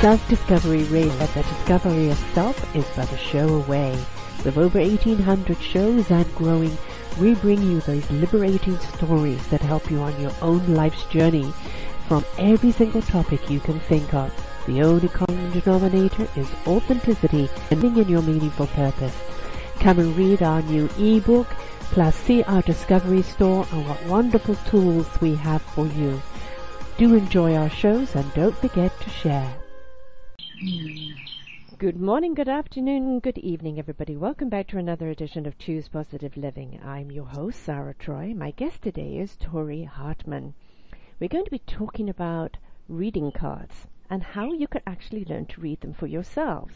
[0.00, 3.90] self-discovery radio that the discovery of self is but a show away.
[4.44, 6.78] With over 1800 shows and growing,
[7.20, 11.52] we bring you those liberating stories that help you on your own life's journey
[12.06, 14.32] from every single topic you can think of.
[14.68, 19.16] The only common denominator is authenticity and being in your meaningful purpose.
[19.80, 21.48] Come and read our new ebook,
[21.90, 26.22] plus see our discovery store and what wonderful tools we have for you.
[26.98, 29.52] Do enjoy our shows and don't forget to share.
[31.78, 34.16] Good morning, good afternoon, good evening, everybody.
[34.16, 36.80] Welcome back to another edition of Choose Positive Living.
[36.84, 38.34] I'm your host, Sarah Troy.
[38.34, 40.54] My guest today is Tori Hartman.
[41.20, 42.56] We're going to be talking about
[42.88, 46.74] reading cards and how you can actually learn to read them for yourselves.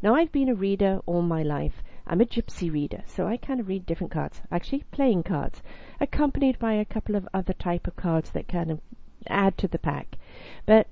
[0.00, 1.82] Now, I've been a reader all my life.
[2.06, 5.60] I'm a gypsy reader, so I kind of read different cards, actually playing cards,
[6.00, 8.80] accompanied by a couple of other type of cards that kind of
[9.26, 10.16] add to the pack.
[10.64, 10.86] But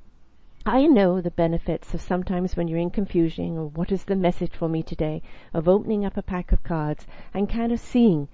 [0.68, 4.50] I know the benefits of sometimes when you're in confusion or what is the message
[4.50, 5.22] for me today?
[5.54, 8.26] Of opening up a pack of cards and kind of seeing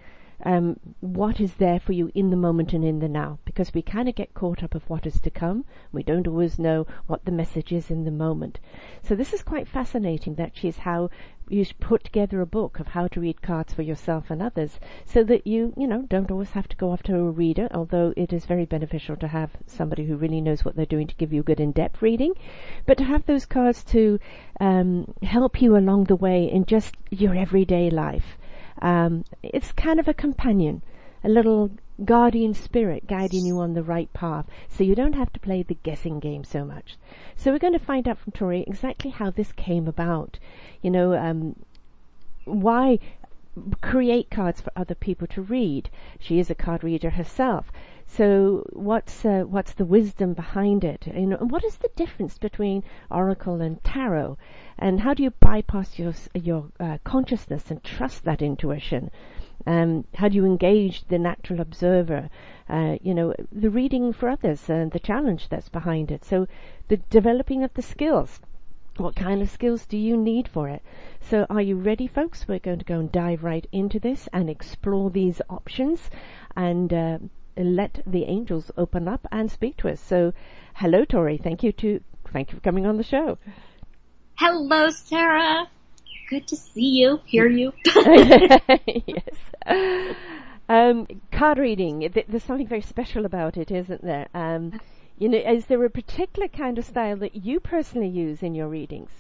[0.45, 3.83] um, what is there for you in the moment and in the now because we
[3.83, 5.65] kind of get caught up of what is to come.
[5.93, 8.59] We don't always know what the message is in the moment.
[9.03, 11.11] So this is quite fascinating that how
[11.49, 15.23] you put together a book of how to read cards for yourself and others so
[15.25, 18.33] that you, you know, don't always have to go off to a reader, although it
[18.33, 21.43] is very beneficial to have somebody who really knows what they're doing to give you
[21.43, 22.33] good in-depth reading,
[22.87, 24.19] but to have those cards to
[24.61, 28.39] um, help you along the way in just your everyday life.
[28.83, 30.83] Um, it's kind of a companion,
[31.25, 31.71] a little
[32.05, 35.77] guardian spirit guiding you on the right path so you don't have to play the
[35.83, 36.97] guessing game so much.
[37.37, 40.39] So we're going to find out from Tori exactly how this came about.
[40.83, 41.57] You know, um,
[42.45, 42.99] why
[43.83, 45.91] create cards for other people to read.
[46.19, 47.71] She is a card reader herself.
[48.15, 51.07] So what's uh, what's the wisdom behind it?
[51.07, 54.37] You know, and what is the difference between oracle and tarot?
[54.79, 59.11] And how do you bypass your your uh, consciousness and trust that intuition?
[59.67, 62.29] Um, how do you engage the natural observer?
[62.69, 66.23] Uh, you know, the reading for others and the challenge that's behind it.
[66.23, 66.47] So
[66.89, 68.43] the developing of the skills.
[68.99, 70.83] What kind of skills do you need for it?
[71.23, 72.47] So are you ready, folks?
[72.47, 76.11] We're going to go and dive right into this and explore these options
[76.55, 77.19] and uh,
[77.57, 80.01] let the angels open up and speak to us.
[80.01, 80.33] So
[80.75, 81.39] hello, Tori.
[81.39, 82.01] Thank you to
[82.33, 83.39] thank you for coming on the show.
[84.37, 85.69] Hello, Sarah.
[86.31, 87.73] Good to see you, hear you.
[89.07, 90.17] yes.
[90.69, 92.11] Um, card reading.
[92.27, 94.29] There's something very special about it, isn't there?
[94.33, 94.81] Um,
[95.19, 98.69] you know, is there a particular kind of style that you personally use in your
[98.69, 99.11] readings?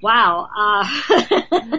[0.00, 0.48] Wow.
[0.56, 1.78] Uh,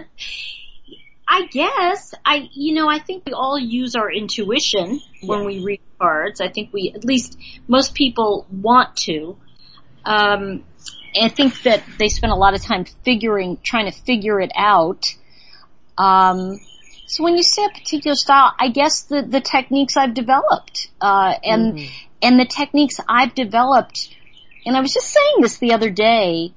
[1.32, 5.80] I guess I, you know, I think we all use our intuition when we read
[5.96, 6.40] cards.
[6.40, 9.36] I think we, at least most people want to.
[10.04, 10.64] Um,
[11.14, 15.14] I think that they spend a lot of time figuring, trying to figure it out.
[15.96, 16.58] Um,
[17.06, 21.34] so when you say a particular style, I guess the, the techniques I've developed, uh,
[21.44, 22.06] and, mm-hmm.
[22.22, 24.12] and the techniques I've developed,
[24.66, 26.54] and I was just saying this the other day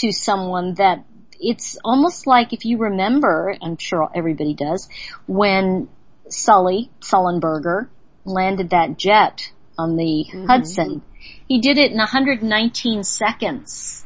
[0.00, 1.06] to someone that
[1.40, 4.88] it's almost like if you remember, I'm sure everybody does,
[5.26, 5.88] when
[6.28, 7.88] Sully, Sullenberger,
[8.24, 10.46] landed that jet on the mm-hmm.
[10.46, 11.02] Hudson,
[11.48, 14.04] he did it in 119 seconds.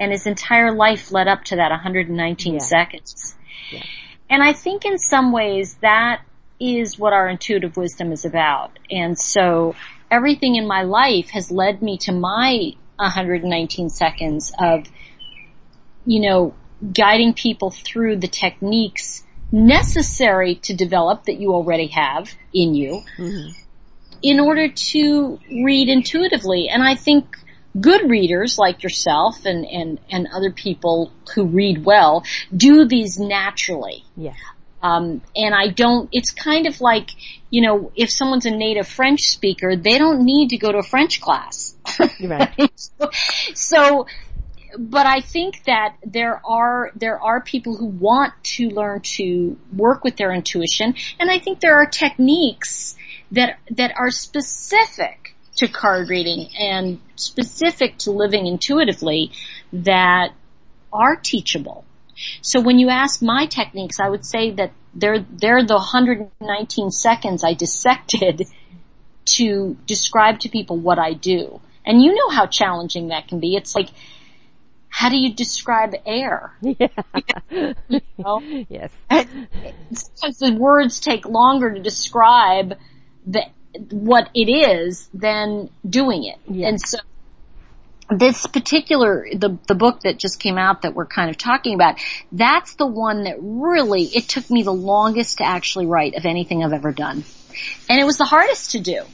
[0.00, 2.58] And his entire life led up to that 119 yeah.
[2.58, 3.36] seconds.
[3.70, 3.82] Yeah.
[4.28, 6.22] And I think in some ways that
[6.58, 8.78] is what our intuitive wisdom is about.
[8.90, 9.74] And so
[10.10, 14.86] everything in my life has led me to my 119 seconds of,
[16.06, 16.54] you know,
[16.92, 23.50] guiding people through the techniques necessary to develop that you already have in you mm-hmm.
[24.22, 26.68] in order to read intuitively.
[26.68, 27.36] And I think
[27.80, 32.24] good readers like yourself and, and, and other people who read well
[32.54, 34.04] do these naturally.
[34.16, 34.34] Yeah.
[34.82, 37.10] Um, and I don't, it's kind of like,
[37.48, 40.82] you know, if someone's a native French speaker, they don't need to go to a
[40.82, 41.74] French class.
[42.20, 42.70] Right.
[42.74, 43.10] so,
[43.54, 44.06] so,
[44.78, 50.04] but I think that there are, there are people who want to learn to work
[50.04, 52.96] with their intuition, and I think there are techniques
[53.32, 59.30] that, that are specific to card reading and specific to living intuitively
[59.72, 60.32] that
[60.92, 61.84] are teachable.
[62.42, 67.44] So when you ask my techniques, I would say that they're, they're the 119 seconds
[67.44, 68.46] I dissected
[69.36, 71.60] to describe to people what I do.
[71.84, 73.56] And you know how challenging that can be.
[73.56, 73.88] It's like,
[74.94, 76.56] how do you describe air?
[76.62, 77.72] Yeah.
[77.88, 78.40] you know?
[78.68, 78.92] Yes.
[79.10, 82.78] Sometimes the words take longer to describe
[83.26, 83.42] the
[83.90, 86.38] what it is than doing it.
[86.46, 86.68] Yeah.
[86.68, 86.98] And so
[88.08, 91.96] this particular the the book that just came out that we're kind of talking about
[92.30, 96.62] that's the one that really it took me the longest to actually write of anything
[96.62, 97.24] I've ever done
[97.88, 99.04] and it was the hardest to do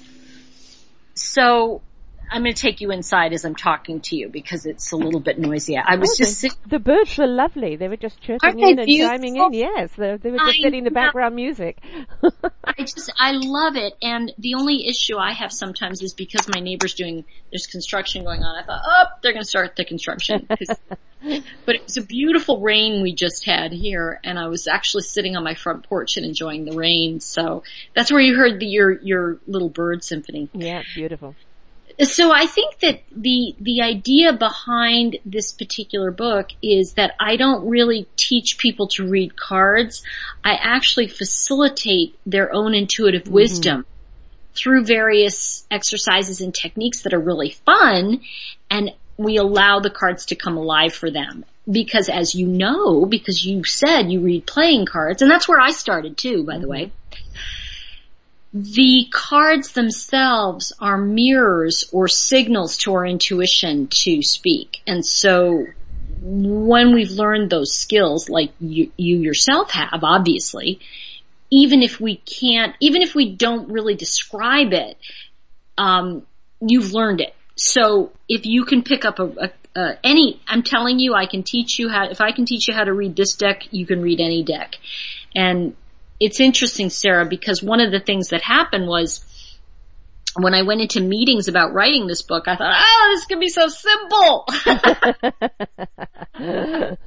[1.15, 1.83] so
[2.31, 5.19] I'm going to take you inside as I'm talking to you because it's a little
[5.19, 5.77] bit noisy.
[5.77, 7.75] I was oh, just the, the, birds were lovely.
[7.75, 9.17] They were just chirping in and beautiful?
[9.17, 9.53] chiming in.
[9.53, 11.79] Yes, they, they were just getting the background music.
[12.65, 13.95] I just I love it.
[14.01, 18.43] And the only issue I have sometimes is because my neighbor's doing there's construction going
[18.43, 18.63] on.
[18.63, 20.47] I thought, oh, they're going to start the construction.
[20.49, 25.37] but it was a beautiful rain we just had here, and I was actually sitting
[25.37, 27.19] on my front porch and enjoying the rain.
[27.19, 30.49] So that's where you heard the your your little bird symphony.
[30.53, 31.35] Yeah, beautiful.
[32.03, 37.69] So I think that the the idea behind this particular book is that I don't
[37.69, 40.03] really teach people to read cards.
[40.45, 43.35] I actually facilitate their own intuitive mm-hmm.
[43.35, 43.87] wisdom
[44.55, 48.21] through various exercises and techniques that are really fun
[48.71, 48.91] and
[49.21, 51.45] we allow the cards to come alive for them.
[51.71, 55.73] Because as you know, because you said you read playing cards, and that's where I
[55.73, 56.63] started too, by mm-hmm.
[56.63, 56.93] the way,
[58.53, 64.83] the cards themselves are mirrors or signals to our intuition to speak.
[64.87, 65.67] And so
[66.21, 70.81] when we've learned those skills, like you, you yourself have, obviously,
[71.51, 74.97] even if we can't, even if we don't really describe it,
[75.79, 76.27] um,
[76.61, 77.35] you've learned it.
[77.55, 81.45] So if you can pick up a, a uh, any, I'm telling you, I can
[81.45, 84.03] teach you how, if I can teach you how to read this deck, you can
[84.03, 84.77] read any deck.
[85.35, 85.77] And
[86.21, 89.25] it's interesting, Sarah, because one of the things that happened was
[90.37, 93.49] when I went into meetings about writing this book, I thought, oh, this can be
[93.49, 94.47] so simple.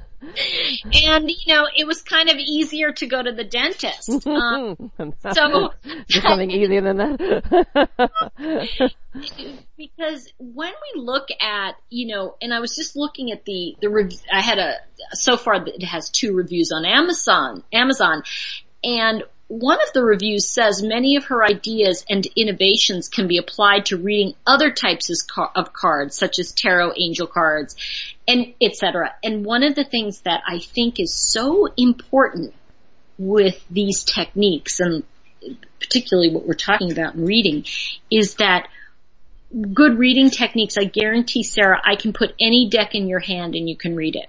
[1.06, 4.26] and you know, it was kind of easier to go to the dentist.
[4.34, 4.90] Um,
[5.32, 5.70] so
[6.10, 8.92] something easier than that.
[9.76, 13.88] because when we look at, you know, and I was just looking at the the
[13.88, 14.74] rev- I had a
[15.12, 18.24] so far it has two reviews on Amazon, Amazon,
[18.84, 23.86] and one of the reviews says many of her ideas and innovations can be applied
[23.86, 25.10] to reading other types
[25.54, 27.76] of cards, such as tarot, angel cards,
[28.26, 29.14] and etc.
[29.22, 32.54] And one of the things that I think is so important
[33.18, 35.04] with these techniques, and
[35.78, 37.64] particularly what we're talking about in reading,
[38.10, 38.68] is that
[39.72, 43.68] good reading techniques, I guarantee Sarah, I can put any deck in your hand and
[43.68, 44.28] you can read it.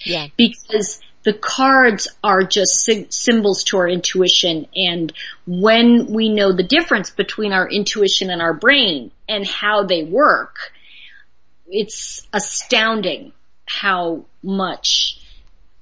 [0.00, 0.26] Yeah.
[0.36, 5.12] Because the cards are just symbols to our intuition and
[5.46, 10.72] when we know the difference between our intuition and our brain and how they work,
[11.66, 13.34] it's astounding
[13.66, 15.20] how much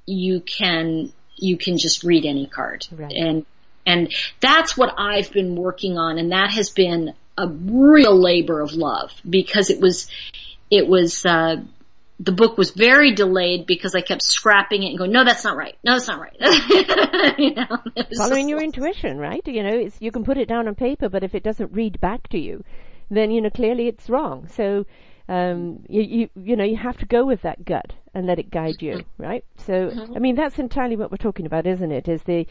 [0.04, 2.84] you can you can just read any card.
[2.90, 3.12] Right.
[3.12, 3.46] And
[3.86, 8.72] and that's what I've been working on and that has been a real labor of
[8.72, 10.08] love because it was
[10.72, 11.62] it was uh
[12.18, 15.56] the book was very delayed because I kept scrapping it and going, no, that's not
[15.56, 15.76] right.
[15.84, 16.36] No, that's not right.
[17.38, 17.66] you know,
[18.16, 19.46] Following your intuition, right?
[19.46, 22.28] You know, you can put it down on paper, but if it doesn't read back
[22.28, 22.64] to you,
[23.10, 24.48] then, you know, clearly it's wrong.
[24.48, 24.86] So,
[25.28, 28.50] um, you, you, you know, you have to go with that gut and let it
[28.50, 29.22] guide you, mm-hmm.
[29.22, 29.44] right?
[29.66, 30.16] So, mm-hmm.
[30.16, 32.08] I mean, that's entirely what we're talking about, isn't it?
[32.08, 32.46] Is the,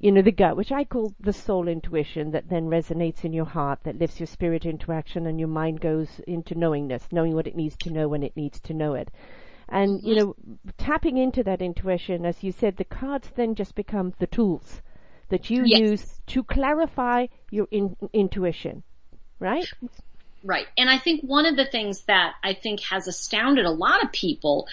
[0.00, 3.44] you know, the gut, which I call the soul intuition that then resonates in your
[3.46, 7.46] heart, that lifts your spirit into action and your mind goes into knowingness, knowing what
[7.46, 9.10] it needs to know when it needs to know it.
[9.68, 10.36] And, you know,
[10.78, 14.80] tapping into that intuition, as you said, the cards then just become the tools
[15.28, 15.80] that you yes.
[15.80, 18.84] use to clarify your in- intuition,
[19.40, 19.66] right?
[20.44, 20.66] Right.
[20.78, 24.12] And I think one of the things that I think has astounded a lot of
[24.12, 24.68] people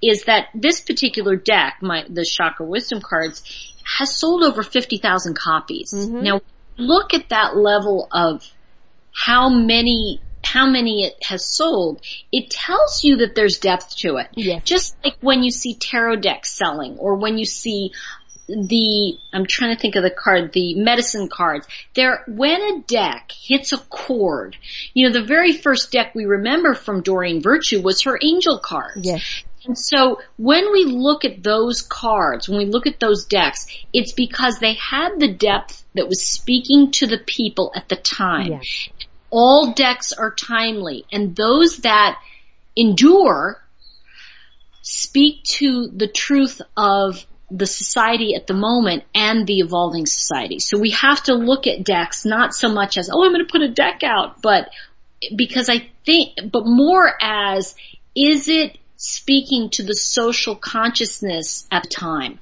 [0.00, 5.92] is that this particular deck, my, the Chakra Wisdom cards, has sold over 50,000 copies.
[5.92, 6.22] Mm-hmm.
[6.22, 6.40] Now,
[6.76, 8.44] look at that level of
[9.12, 12.00] how many how many it has sold,
[12.32, 14.28] it tells you that there's depth to it.
[14.34, 14.62] Yes.
[14.64, 17.92] Just like when you see tarot decks selling or when you see
[18.48, 21.66] the, I'm trying to think of the card, the medicine cards.
[21.94, 24.56] There, when a deck hits a chord,
[24.94, 29.06] you know, the very first deck we remember from Doreen Virtue was her angel cards.
[29.06, 29.44] Yes.
[29.64, 34.12] And so when we look at those cards, when we look at those decks, it's
[34.12, 38.52] because they had the depth that was speaking to the people at the time.
[38.52, 38.88] Yes.
[39.30, 42.18] All decks are timely and those that
[42.76, 43.60] endure
[44.82, 50.60] speak to the truth of the society at the moment and the evolving society.
[50.60, 53.50] So we have to look at decks not so much as, oh, I'm going to
[53.50, 54.70] put a deck out, but
[55.34, 57.74] because I think, but more as,
[58.14, 62.38] is it speaking to the social consciousness at the time.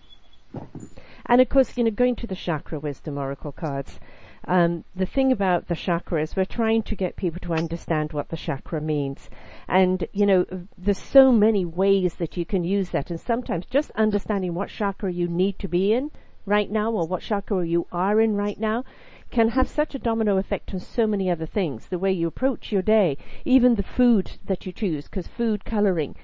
[1.27, 4.01] And of course, you know, going to the chakra wisdom oracle cards,
[4.49, 8.29] Um, the thing about the chakra is we're trying to get people to understand what
[8.29, 9.29] the chakra means.
[9.67, 10.45] And, you know,
[10.79, 13.11] there's so many ways that you can use that.
[13.11, 16.11] And sometimes just understanding what chakra you need to be in
[16.45, 18.85] right now or what chakra you are in right now
[19.31, 21.89] can have such a domino effect on so many other things.
[21.89, 26.15] The way you approach your day, even the food that you choose, because food coloring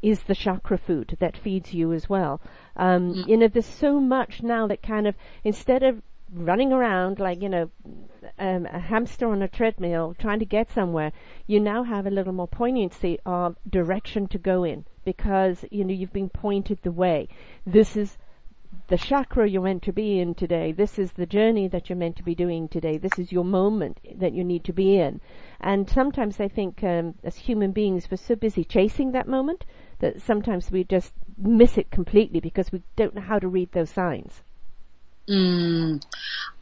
[0.00, 2.40] is the chakra food that feeds you as well.
[2.76, 3.28] Um, mm.
[3.28, 7.48] You know, there's so much now that kind of, instead of running around like, you
[7.48, 7.70] know,
[8.38, 11.12] um, a hamster on a treadmill trying to get somewhere,
[11.46, 15.92] you now have a little more poignancy of direction to go in because, you know,
[15.92, 17.28] you've been pointed the way.
[17.66, 18.16] This is
[18.92, 20.70] the chakra you're meant to be in today.
[20.70, 22.98] This is the journey that you're meant to be doing today.
[22.98, 25.18] This is your moment that you need to be in.
[25.62, 29.64] And sometimes I think um, as human beings, we're so busy chasing that moment
[30.00, 33.88] that sometimes we just miss it completely because we don't know how to read those
[33.88, 34.42] signs.
[35.26, 36.04] Mm,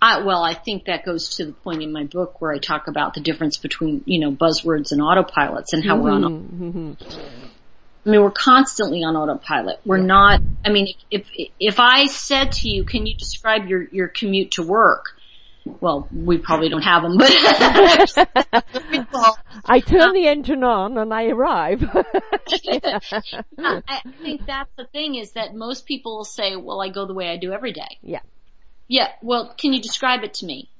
[0.00, 2.86] I, well, I think that goes to the point in my book where I talk
[2.86, 6.94] about the difference between, you know, buzzwords and autopilots and how mm-hmm, we're on.
[7.02, 7.49] Mm-hmm.
[8.04, 9.80] I mean, we're constantly on autopilot.
[9.84, 10.06] We're yeah.
[10.06, 11.28] not, I mean, if,
[11.58, 15.16] if I said to you, can you describe your, your commute to work?
[15.80, 17.30] Well, we probably don't have them, but
[19.66, 21.82] I turn the engine on and I arrive.
[21.94, 22.08] I
[24.22, 27.28] think that's the thing is that most people will say, well, I go the way
[27.28, 27.98] I do every day.
[28.02, 28.20] Yeah.
[28.88, 29.08] Yeah.
[29.22, 30.70] Well, can you describe it to me?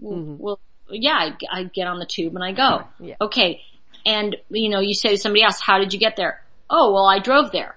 [0.00, 0.36] Mm-hmm.
[0.38, 2.84] Well, yeah, I, I, get on the tube and I go.
[3.00, 3.16] Yeah.
[3.20, 3.62] Okay.
[4.06, 6.43] And, you know, you say to somebody else, how did you get there?
[6.76, 7.76] Oh, well, I drove there.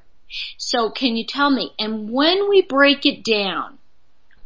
[0.57, 1.71] So can you tell me?
[1.77, 3.77] And when we break it down,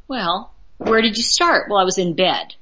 [0.10, 1.70] well, where did you start?
[1.70, 2.56] Well, I was in bed.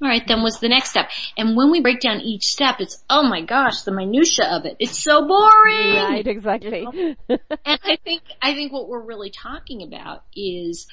[0.00, 1.10] All right, then what's the next step?
[1.36, 4.76] And when we break down each step, it's oh my gosh, the minutia of it.
[4.78, 5.96] It's so boring.
[5.96, 6.86] Right, exactly.
[6.90, 7.38] You know?
[7.66, 10.86] and I think I think what we're really talking about is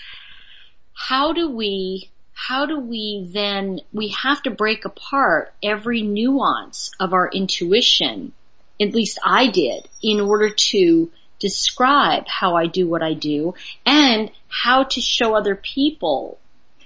[0.93, 7.13] how do we how do we then we have to break apart every nuance of
[7.13, 8.33] our intuition
[8.81, 13.53] at least I did, in order to describe how I do what I do
[13.85, 16.39] and how to show other people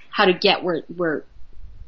[0.10, 1.26] how to get where, where,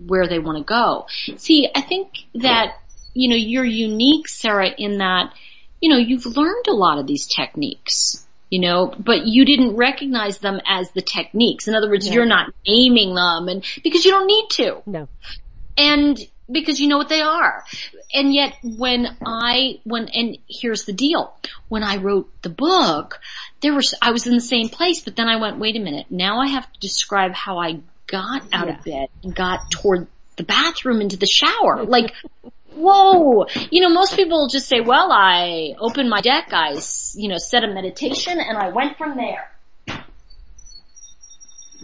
[0.05, 1.07] where they want to go.
[1.37, 2.77] See, I think that,
[3.15, 5.33] you know, you're unique, Sarah, in that,
[5.81, 10.37] you know, you've learned a lot of these techniques, you know, but you didn't recognize
[10.37, 11.67] them as the techniques.
[11.67, 14.83] In other words, you're not naming them and because you don't need to.
[14.85, 15.07] No.
[15.75, 16.19] And
[16.51, 17.63] because you know what they are.
[18.13, 21.35] And yet when I, when, and here's the deal.
[21.67, 23.19] When I wrote the book,
[23.61, 26.07] there was, I was in the same place, but then I went, wait a minute,
[26.09, 28.77] now I have to describe how I got out yeah.
[28.77, 31.85] of bed and got toward the bathroom into the shower.
[31.89, 32.13] Like,
[32.73, 33.47] whoa!
[33.71, 36.79] You know, most people just say, well, I opened my deck, I,
[37.15, 39.51] you know, set a meditation and I went from there.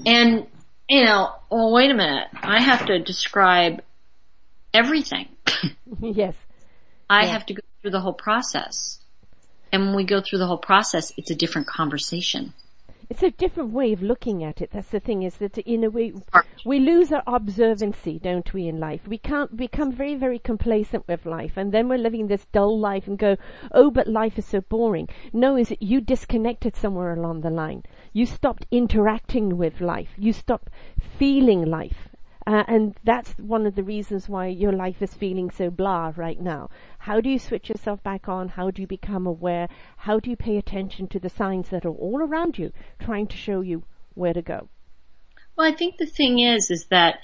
[0.06, 0.48] And,
[0.90, 2.28] you know, well, wait a minute.
[2.42, 3.82] I have to describe
[4.76, 5.30] everything.
[6.02, 6.36] yes.
[7.10, 7.32] I yeah.
[7.32, 9.00] have to go through the whole process.
[9.72, 12.54] And when we go through the whole process, it's a different conversation.
[13.08, 14.72] It's a different way of looking at it.
[14.72, 16.14] That's the thing is that, in a way
[16.66, 19.08] we lose our observancy, don't we, in life?
[19.08, 23.06] We can't become very, very complacent with life and then we're living this dull life
[23.06, 23.38] and go,
[23.72, 25.08] oh, but life is so boring.
[25.32, 27.84] No, is it you disconnected somewhere along the line.
[28.12, 30.10] You stopped interacting with life.
[30.18, 30.70] You stopped
[31.20, 32.05] feeling life.
[32.48, 36.40] Uh, and that's one of the reasons why your life is feeling so blah right
[36.40, 36.70] now.
[37.00, 38.50] How do you switch yourself back on?
[38.50, 39.68] How do you become aware?
[39.98, 43.38] How do you pay attention to the signs that are all around you trying to
[43.38, 43.84] show you
[44.14, 44.70] where to go?
[45.56, 47.20] Well, I think the thing is, is that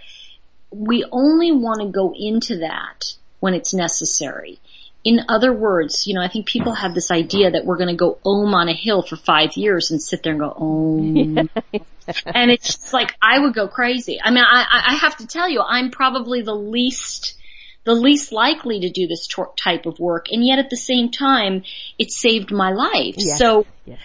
[0.71, 4.59] we only want to go into that when it's necessary
[5.03, 7.95] in other words, you know, I think people have this idea that we're going to
[7.95, 11.37] go om on a hill for five years and sit there and go om.
[12.25, 14.19] and it's just like, I would go crazy.
[14.23, 17.35] I mean, I, I have to tell you, I'm probably the least,
[17.83, 19.27] the least likely to do this
[19.57, 20.27] type of work.
[20.31, 21.63] And yet at the same time,
[21.97, 23.15] it saved my life.
[23.17, 23.39] Yes.
[23.39, 23.99] So, yes.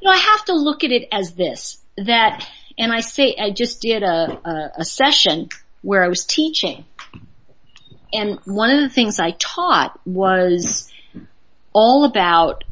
[0.00, 2.48] you know, I have to look at it as this, that,
[2.78, 5.50] and I say, I just did a, a, a session
[5.82, 6.86] where I was teaching
[8.12, 10.92] and one of the things I taught was
[11.72, 12.64] all about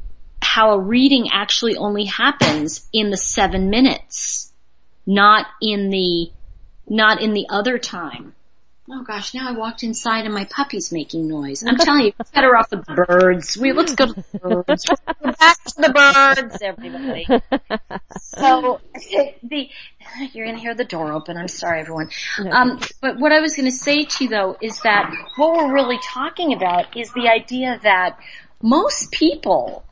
[0.43, 4.53] how a reading actually only happens in the seven minutes,
[5.07, 6.31] not in the,
[6.89, 8.35] not in the other time.
[8.93, 11.63] Oh gosh, now I walked inside and my puppy's making noise.
[11.65, 13.57] I'm telling you, it's better off with the birds.
[13.57, 14.85] We let's go to the birds.
[15.39, 17.27] back to the birds, everybody.
[18.19, 18.81] So
[19.45, 19.69] the
[20.33, 21.37] you're gonna hear the door open.
[21.37, 22.11] I'm sorry, everyone.
[22.51, 25.99] Um, but what I was gonna say to you though is that what we're really
[26.03, 28.19] talking about is the idea that
[28.61, 29.85] most people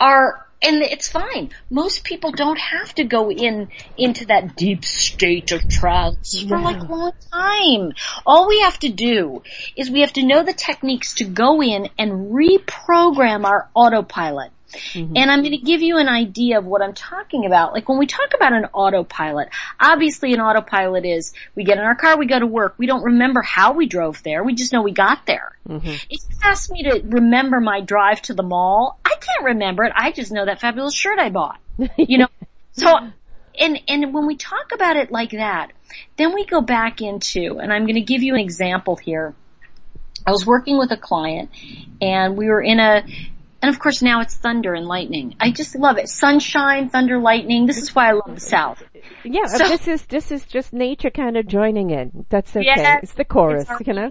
[0.00, 1.50] are and it's fine.
[1.70, 6.80] Most people don't have to go in into that deep state of trance for like
[6.80, 7.92] a long time.
[8.24, 9.42] All we have to do
[9.76, 14.52] is we have to know the techniques to go in and reprogram our autopilot.
[14.72, 15.16] Mm-hmm.
[15.16, 17.72] And I'm going to give you an idea of what I'm talking about.
[17.72, 19.48] Like when we talk about an autopilot,
[19.78, 23.02] obviously an autopilot is we get in our car, we go to work, we don't
[23.02, 25.56] remember how we drove there, we just know we got there.
[25.68, 25.88] Mm-hmm.
[25.88, 29.92] If you ask me to remember my drive to the mall, I can't remember it.
[29.94, 31.58] I just know that fabulous shirt I bought.
[31.96, 32.28] You know,
[32.72, 32.98] so
[33.58, 35.72] and and when we talk about it like that,
[36.16, 39.34] then we go back into, and I'm going to give you an example here.
[40.26, 41.50] I was working with a client
[42.00, 43.04] and we were in a
[43.62, 45.36] and of course now it's thunder and lightning.
[45.40, 46.08] I just love it.
[46.08, 47.66] Sunshine, thunder, lightning.
[47.66, 48.82] This is why I love the South.
[49.24, 52.26] Yeah, so, this is this is just nature kind of joining in.
[52.28, 52.66] That's okay.
[52.66, 54.10] Yeah, it's the chorus, our, you know.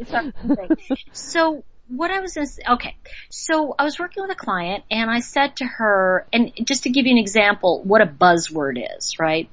[1.12, 2.96] so what I was going to say, okay,
[3.30, 6.90] so I was working with a client and I said to her, and just to
[6.90, 9.50] give you an example, what a buzzword is, right?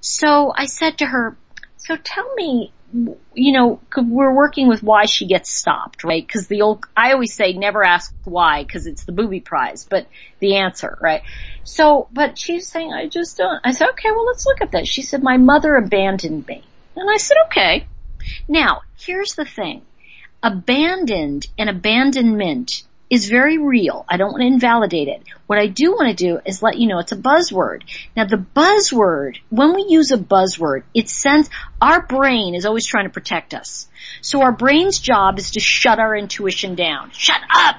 [0.00, 1.36] So I said to her,
[1.78, 6.26] so tell me you know, we're working with why she gets stopped, right?
[6.26, 10.06] Because the old, I always say never ask why because it's the booby prize, but
[10.38, 11.22] the answer, right?
[11.64, 13.60] So, but she's saying I just don't.
[13.62, 14.86] I said, okay, well let's look at that.
[14.86, 16.64] She said my mother abandoned me,
[16.96, 17.86] and I said, okay.
[18.48, 19.82] Now here's the thing:
[20.42, 24.04] abandoned and abandonment is very real.
[24.08, 25.22] I don't want to invalidate it.
[25.46, 27.82] What I do want to do is let you know it's a buzzword.
[28.16, 31.48] Now the buzzword, when we use a buzzword, it sends,
[31.80, 33.88] our brain is always trying to protect us.
[34.20, 37.10] So our brain's job is to shut our intuition down.
[37.12, 37.76] Shut up!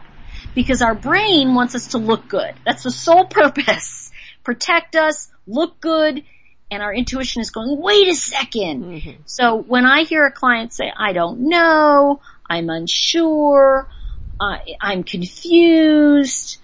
[0.56, 2.56] Because our brain wants us to look good.
[2.66, 4.12] That's the sole purpose.
[4.44, 6.24] Protect us, look good,
[6.72, 9.22] and our intuition is going, wait a 2nd mm-hmm.
[9.26, 13.88] So when I hear a client say, I don't know, I'm unsure,
[14.40, 16.58] I, I'm confused,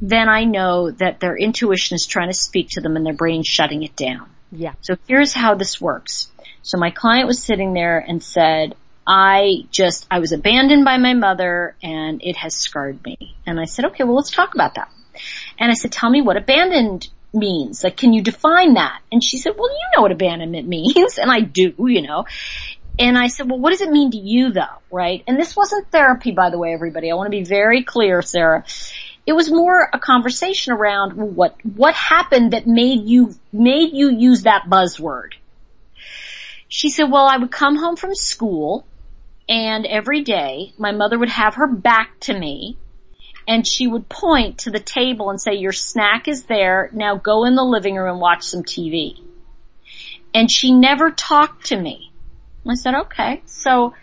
[0.00, 3.46] then I know that their intuition is trying to speak to them and their brain's
[3.46, 4.30] shutting it down.
[4.50, 4.74] Yeah.
[4.80, 6.30] So here's how this works.
[6.62, 8.74] So my client was sitting there and said,
[9.06, 13.36] I just, I was abandoned by my mother and it has scarred me.
[13.46, 14.90] And I said, okay, well let's talk about that.
[15.58, 17.82] And I said, tell me what abandoned means.
[17.82, 19.00] Like, can you define that?
[19.10, 21.18] And she said, well, you know what abandonment means.
[21.18, 22.26] And I do, you know.
[22.98, 25.24] And I said, well, what does it mean to you though, right?
[25.26, 27.10] And this wasn't therapy, by the way, everybody.
[27.10, 28.64] I want to be very clear, Sarah.
[29.26, 34.42] It was more a conversation around what, what happened that made you, made you use
[34.42, 35.34] that buzzword.
[36.68, 38.86] She said, well, I would come home from school
[39.48, 42.76] and every day my mother would have her back to me
[43.46, 46.90] and she would point to the table and say, your snack is there.
[46.92, 49.20] Now go in the living room and watch some TV.
[50.32, 52.11] And she never talked to me.
[52.68, 53.94] I said, okay, so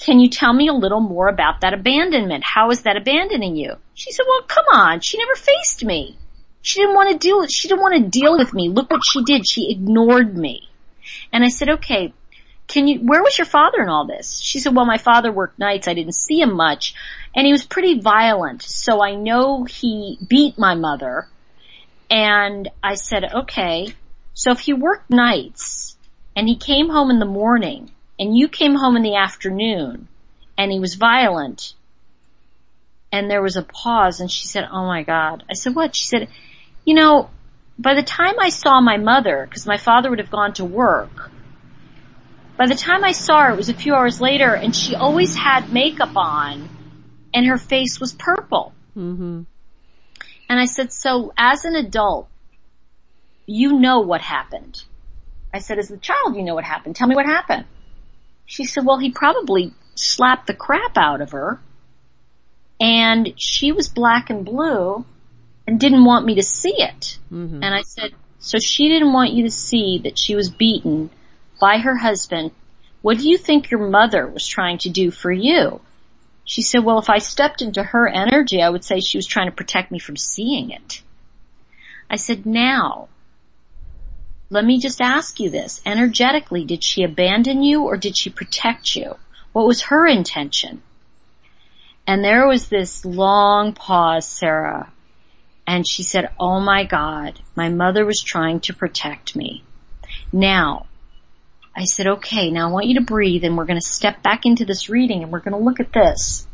[0.00, 2.44] can you tell me a little more about that abandonment?
[2.44, 3.74] How is that abandoning you?
[3.94, 5.00] She said, well, come on.
[5.00, 6.16] She never faced me.
[6.62, 8.68] She didn't want to deal with, she didn't want to deal with me.
[8.68, 9.48] Look what she did.
[9.48, 10.68] She ignored me.
[11.32, 12.12] And I said, okay,
[12.66, 14.38] can you, where was your father in all this?
[14.38, 15.88] She said, well, my father worked nights.
[15.88, 16.94] I didn't see him much
[17.34, 18.62] and he was pretty violent.
[18.62, 21.28] So I know he beat my mother.
[22.10, 23.88] And I said, okay,
[24.34, 25.96] so if he worked nights,
[26.36, 30.08] and he came home in the morning and you came home in the afternoon
[30.56, 31.74] and he was violent
[33.12, 35.44] and there was a pause and she said, oh my God.
[35.50, 35.96] I said, what?
[35.96, 36.28] She said,
[36.84, 37.30] you know,
[37.78, 41.30] by the time I saw my mother, because my father would have gone to work,
[42.56, 45.34] by the time I saw her, it was a few hours later and she always
[45.34, 46.68] had makeup on
[47.32, 48.74] and her face was purple.
[48.96, 49.42] Mm-hmm.
[50.48, 52.28] And I said, so as an adult,
[53.46, 54.84] you know what happened.
[55.52, 56.96] I said, as a child, you know what happened.
[56.96, 57.64] Tell me what happened.
[58.46, 61.60] She said, well, he probably slapped the crap out of her
[62.80, 65.04] and she was black and blue
[65.66, 67.18] and didn't want me to see it.
[67.30, 67.62] Mm-hmm.
[67.62, 71.10] And I said, so she didn't want you to see that she was beaten
[71.60, 72.52] by her husband.
[73.02, 75.80] What do you think your mother was trying to do for you?
[76.44, 79.48] She said, well, if I stepped into her energy, I would say she was trying
[79.48, 81.02] to protect me from seeing it.
[82.08, 83.08] I said, now,
[84.50, 85.80] let me just ask you this.
[85.86, 89.16] Energetically, did she abandon you or did she protect you?
[89.52, 90.82] What was her intention?
[92.06, 94.92] And there was this long pause, Sarah.
[95.66, 99.62] And she said, Oh my God, my mother was trying to protect me.
[100.32, 100.86] Now,
[101.76, 104.44] I said, okay, now I want you to breathe and we're going to step back
[104.44, 106.46] into this reading and we're going to look at this.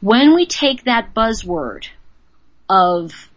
[0.00, 1.88] When we take that buzzword
[2.68, 3.27] of,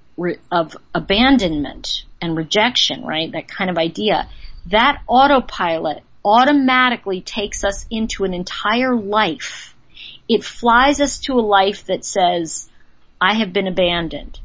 [0.52, 3.32] of abandonment and rejection, right?
[3.32, 4.28] That kind of idea.
[4.68, 9.76] That autopilot automatically takes us into an entire life.
[10.30, 12.70] It flies us to a life that says,
[13.20, 14.40] I have been abandoned.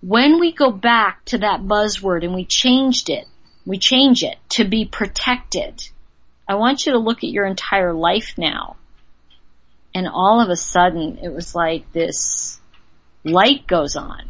[0.00, 3.26] when we go back to that buzzword and we changed it,
[3.66, 5.82] we change it to be protected.
[6.48, 8.76] I want you to look at your entire life now.
[9.94, 12.60] And all of a sudden it was like this
[13.24, 14.28] light goes on.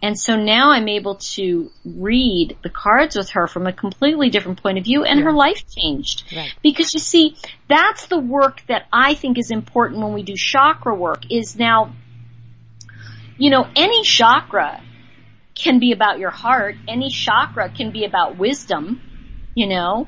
[0.00, 4.62] And so now I'm able to read the cards with her from a completely different
[4.62, 5.24] point of view and yeah.
[5.24, 6.24] her life changed.
[6.34, 6.54] Right.
[6.62, 7.36] Because you see,
[7.68, 11.94] that's the work that I think is important when we do chakra work is now,
[13.36, 14.80] you know, any chakra
[15.58, 16.76] can be about your heart.
[16.86, 19.00] Any chakra can be about wisdom,
[19.54, 20.06] you know.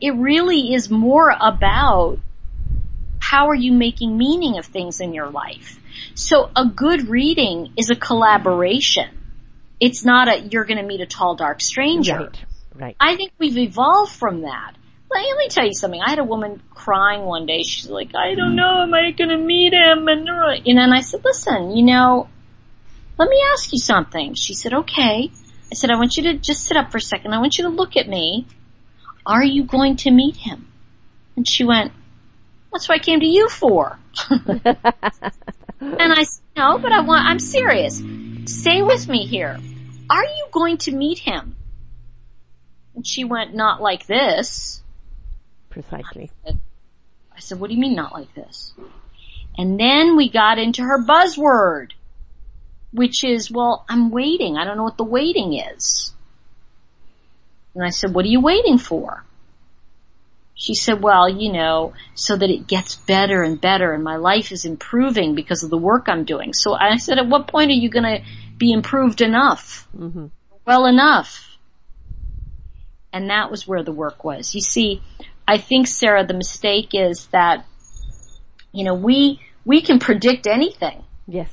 [0.00, 2.18] It really is more about
[3.18, 5.78] how are you making meaning of things in your life.
[6.14, 9.18] So a good reading is a collaboration.
[9.80, 12.18] It's not a, you're gonna meet a tall dark stranger.
[12.18, 12.44] Right.
[12.74, 12.96] Right.
[12.98, 14.74] I think we've evolved from that.
[15.10, 16.00] Let me tell you something.
[16.00, 17.62] I had a woman crying one day.
[17.64, 18.56] She's like, I don't mm.
[18.56, 20.08] know, am I gonna meet him?
[20.08, 20.28] And,
[20.66, 22.28] and I said, listen, you know,
[23.18, 24.34] let me ask you something.
[24.34, 25.30] She said, okay.
[25.70, 27.32] I said, I want you to just sit up for a second.
[27.32, 28.46] I want you to look at me.
[29.24, 30.66] Are you going to meet him?
[31.36, 31.92] And she went,
[32.72, 33.98] that's what I came to you for.
[35.82, 38.02] and I said, no, but I want, I'm serious.
[38.46, 39.58] Stay with me here.
[40.10, 41.56] Are you going to meet him?
[42.94, 44.82] And she went, not like this.
[45.70, 46.30] Precisely.
[46.44, 46.60] I said,
[47.36, 48.72] I said, what do you mean not like this?
[49.56, 51.92] And then we got into her buzzword
[52.92, 54.56] which is, well, I'm waiting.
[54.56, 56.12] I don't know what the waiting is.
[57.74, 59.24] And I said, what are you waiting for?
[60.54, 64.52] She said, well, you know, so that it gets better and better and my life
[64.52, 66.52] is improving because of the work I'm doing.
[66.52, 68.22] So I said, at what point are you going to
[68.58, 69.88] be improved enough?
[69.96, 70.26] Mm-hmm.
[70.66, 71.58] Well enough.
[73.12, 74.54] And that was where the work was.
[74.54, 75.02] You see,
[75.46, 77.66] I think, Sarah, the mistake is that,
[78.72, 81.02] you know, we, we can predict anything.
[81.26, 81.50] Yes.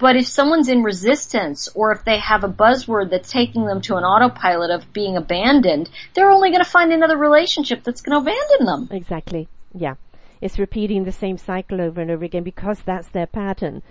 [0.00, 3.96] But if someone's in resistance or if they have a buzzword that's taking them to
[3.96, 8.30] an autopilot of being abandoned, they're only going to find another relationship that's going to
[8.30, 8.88] abandon them.
[8.90, 9.46] Exactly.
[9.74, 9.94] Yeah.
[10.40, 13.82] It's repeating the same cycle over and over again because that's their pattern.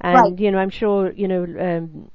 [0.00, 0.38] And, right.
[0.38, 2.10] you know, I'm sure, you know, um,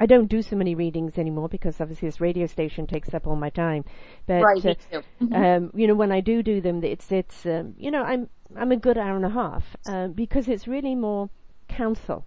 [0.00, 3.36] I don't do so many readings anymore because obviously this radio station takes up all
[3.36, 3.84] my time.
[4.26, 4.74] But right, uh,
[5.20, 5.34] mm-hmm.
[5.34, 8.72] um, you know, when I do do them, it's it's um, you know I'm I'm
[8.72, 11.28] a good hour and a half uh, because it's really more
[11.68, 12.24] counsel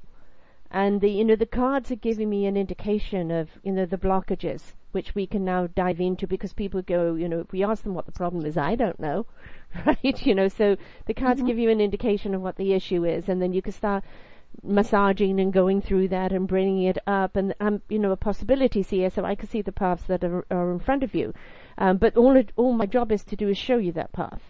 [0.71, 3.97] and the, you know, the cards are giving me an indication of, you know, the
[3.97, 7.83] blockages, which we can now dive into because people go, you know, if we ask
[7.83, 9.25] them what the problem is, I don't know,
[9.85, 10.25] right?
[10.25, 10.77] You know, so
[11.07, 11.47] the cards mm-hmm.
[11.47, 14.03] give you an indication of what the issue is and then you can start
[14.61, 18.83] massaging and going through that and bringing it up and, um, you know, a possibility
[18.83, 21.33] here so I can see the paths that are, are in front of you.
[21.79, 24.41] Um, but all it, all my job is to do is show you that path.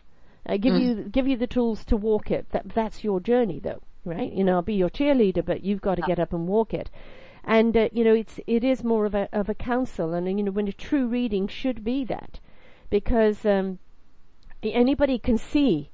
[0.45, 0.81] Uh, give mm.
[0.81, 2.47] you, give you the tools to walk it.
[2.51, 4.31] That, that's your journey though right?
[4.31, 6.89] You know, I'll be your cheerleader, but you've got to get up and walk it.
[7.43, 10.43] And uh, you know, it's it is more of a of a counsel, and you
[10.43, 12.39] know, when a true reading should be that,
[12.89, 13.79] because um,
[14.61, 15.89] anybody can see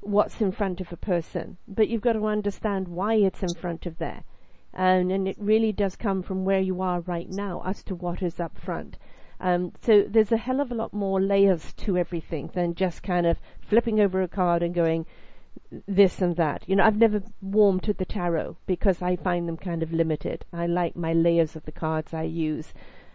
[0.00, 3.86] what's in front of a person, but you've got to understand why it's in front
[3.86, 4.22] of there.
[4.72, 8.22] And, and it really does come from where you are right now as to what
[8.22, 8.98] is up front.
[9.40, 13.26] Um, so there's a hell of a lot more layers to everything than just kind
[13.26, 15.06] of flipping over a card and going,
[15.86, 16.68] this and that.
[16.68, 20.44] You know, I've never warmed to the tarot because I find them kind of limited.
[20.52, 22.72] I like my layers of the cards I use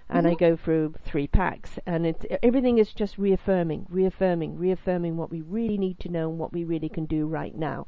[0.10, 0.36] and mm-hmm.
[0.36, 5.41] I go through three packs and it's everything is just reaffirming, reaffirming, reaffirming what we
[5.41, 7.88] really need to know and what we really can do right now.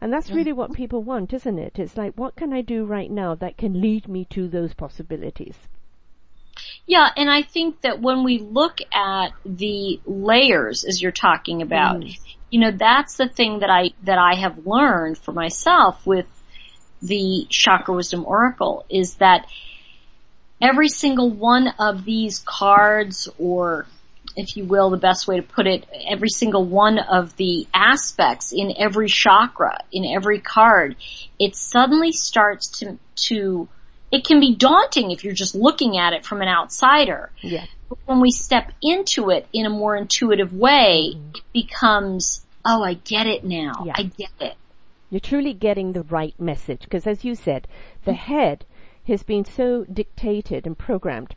[0.00, 1.78] And that's really what people want, isn't it?
[1.78, 5.56] It's like, what can I do right now that can lead me to those possibilities?
[6.86, 12.00] Yeah, and I think that when we look at the layers, as you're talking about,
[12.00, 12.16] mm
[12.50, 16.26] you know, that's the thing that I, that I have learned for myself with
[17.02, 19.46] the Chakra Wisdom Oracle is that
[20.60, 23.86] every single one of these cards or
[24.36, 28.52] if you will, the best way to put it, every single one of the aspects
[28.52, 30.96] in every chakra, in every card,
[31.38, 33.68] it suddenly starts to, to,
[34.12, 37.30] it can be daunting if you're just looking at it from an outsider.
[37.40, 37.66] Yeah.
[37.88, 41.30] But when we step into it in a more intuitive way, mm-hmm.
[41.36, 43.84] it becomes, oh, I get it now.
[43.84, 43.92] Yeah.
[43.96, 44.54] I get it.
[45.10, 47.68] You're truly getting the right message because as you said,
[48.04, 48.32] the mm-hmm.
[48.32, 48.64] head
[49.06, 51.36] has been so dictated and programmed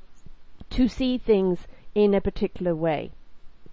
[0.71, 3.11] to see things in a particular way.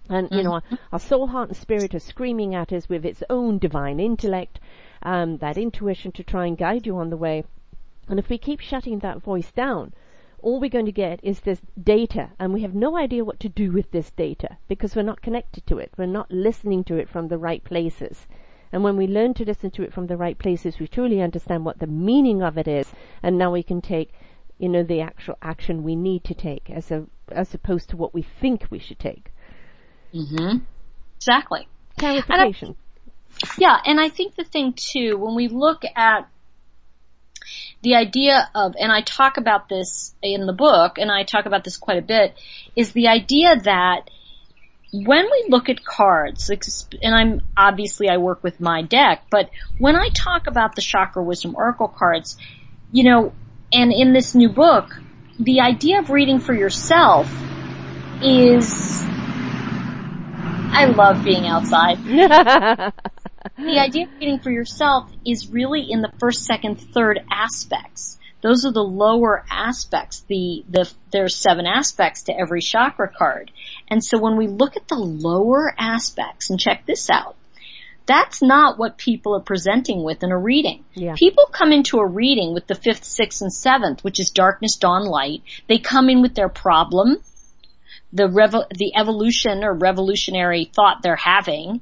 [0.09, 0.47] And, you mm-hmm.
[0.47, 4.59] know, our soul, heart and spirit are screaming at us with its own divine intellect,
[5.03, 7.43] um, that intuition to try and guide you on the way.
[8.07, 9.93] And if we keep shutting that voice down,
[10.47, 13.49] all we're going to get is this data, and we have no idea what to
[13.49, 15.91] do with this data because we're not connected to it.
[15.97, 18.27] We're not listening to it from the right places.
[18.71, 21.65] And when we learn to listen to it from the right places, we truly understand
[21.65, 22.89] what the meaning of it is,
[23.21, 24.13] and now we can take
[24.57, 28.13] you know, the actual action we need to take as a, as opposed to what
[28.13, 29.33] we think we should take.
[30.13, 30.59] Mm-hmm.
[31.17, 31.67] Exactly.
[31.99, 32.77] Clarification.
[33.57, 36.29] Yeah, and I think the thing too, when we look at
[37.81, 41.63] the idea of, and I talk about this in the book, and I talk about
[41.63, 42.35] this quite a bit,
[42.75, 44.09] is the idea that
[44.91, 46.49] when we look at cards,
[47.01, 51.23] and I'm obviously I work with my deck, but when I talk about the Chakra
[51.23, 52.37] Wisdom Oracle cards,
[52.91, 53.33] you know,
[53.71, 54.95] and in this new book,
[55.39, 57.27] the idea of reading for yourself
[58.21, 58.73] is
[60.69, 61.99] I love being outside.
[63.57, 68.17] the idea of reading for yourself is really in the first, second, third aspects.
[68.41, 70.23] Those are the lower aspects.
[70.27, 73.51] The, the, there's seven aspects to every chakra card.
[73.87, 77.35] And so when we look at the lower aspects, and check this out,
[78.05, 80.85] that's not what people are presenting with in a reading.
[80.93, 81.15] Yeah.
[81.15, 85.05] People come into a reading with the fifth, sixth, and seventh, which is darkness, dawn,
[85.05, 85.41] light.
[85.67, 87.17] They come in with their problem,
[88.13, 91.81] the revo- the evolution or revolutionary thought they're having,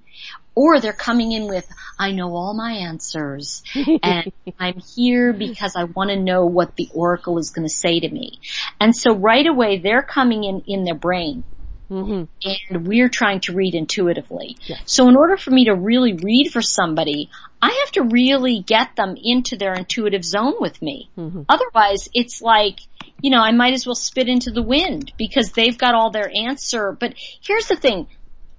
[0.55, 1.67] or they're coming in with,
[1.99, 3.61] I know all my answers
[4.03, 7.99] and I'm here because I want to know what the oracle is going to say
[7.99, 8.39] to me.
[8.79, 11.43] And so right away they're coming in in their brain.
[11.89, 12.71] Mm-hmm.
[12.71, 14.57] And we're trying to read intuitively.
[14.61, 14.81] Yes.
[14.85, 17.29] So in order for me to really read for somebody,
[17.61, 21.11] I have to really get them into their intuitive zone with me.
[21.15, 21.43] Mm-hmm.
[21.47, 22.79] Otherwise, it's like,
[23.21, 26.31] you know, I might as well spit into the wind because they've got all their
[26.35, 26.91] answer.
[26.91, 28.07] But here's the thing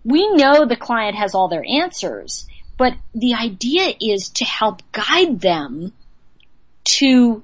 [0.07, 2.47] we know the client has all their answers,
[2.79, 5.93] but the idea is to help guide them
[6.85, 7.43] to,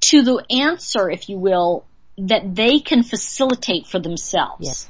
[0.00, 1.86] to the answer, if you will,
[2.18, 4.66] that they can facilitate for themselves.
[4.66, 4.88] Yes.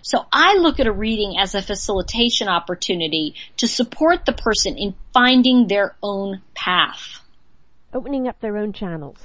[0.00, 4.94] So I look at a reading as a facilitation opportunity to support the person in
[5.12, 7.20] finding their own path.
[7.92, 9.18] Opening up their own channels.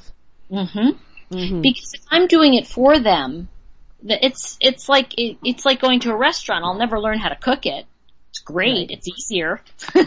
[0.51, 1.35] Mm-hmm.
[1.37, 1.61] Mm-hmm.
[1.61, 3.60] Because if I'm doing it for them, the-
[4.03, 6.63] it's it's like it, it's like going to a restaurant.
[6.63, 7.85] I'll never learn how to cook it.
[8.29, 8.91] It's great.
[8.91, 9.61] It's easier.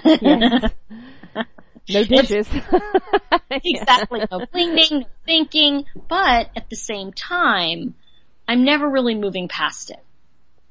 [0.04, 0.70] Yes.
[1.88, 2.48] No dishes.
[3.50, 4.26] exactly.
[4.30, 7.94] No cleaning, no thinking, but at the same time,
[8.48, 10.02] I'm never really moving past it.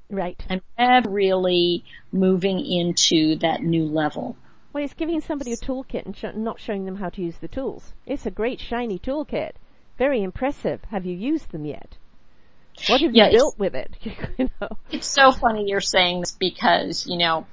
[0.09, 0.43] Right.
[0.49, 4.37] I'm never really moving into that new level.
[4.73, 7.47] Well, it's giving somebody a toolkit and sh- not showing them how to use the
[7.47, 7.93] tools.
[8.07, 9.51] It's a great shiny toolkit.
[9.99, 10.83] Very impressive.
[10.85, 11.97] Have you used them yet?
[12.87, 13.91] What have Yeah, you built with it?
[14.37, 14.69] you know.
[14.91, 17.45] It's so funny you're saying this because, you know,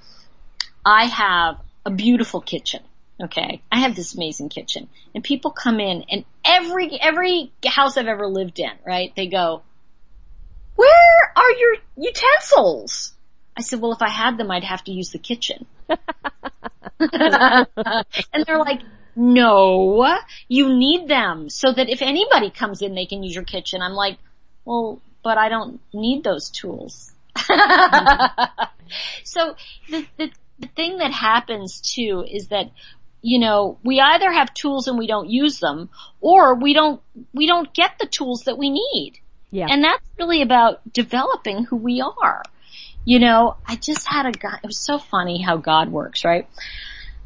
[0.84, 2.82] I have a beautiful kitchen.
[3.22, 3.62] Okay.
[3.70, 8.26] I have this amazing kitchen and people come in and every, every house I've ever
[8.26, 9.12] lived in, right?
[9.14, 9.62] They go,
[10.74, 13.12] where are your utensils?
[13.56, 15.66] I said, well, if I had them, I'd have to use the kitchen.
[16.98, 17.66] and
[18.46, 18.80] they're like,
[19.14, 23.82] no, you need them so that if anybody comes in, they can use your kitchen.
[23.82, 24.18] I'm like,
[24.64, 27.12] well, but I don't need those tools.
[27.36, 28.64] Mm-hmm.
[29.24, 29.54] so
[29.88, 32.70] the, the, the thing that happens too is that,
[33.22, 37.00] you know, we either have tools and we don't use them, or we don't,
[37.34, 39.18] we don't get the tools that we need.
[39.50, 39.66] Yeah.
[39.68, 42.42] And that's really about developing who we are.
[43.04, 46.46] You know, I just had a guy, it was so funny how God works, right?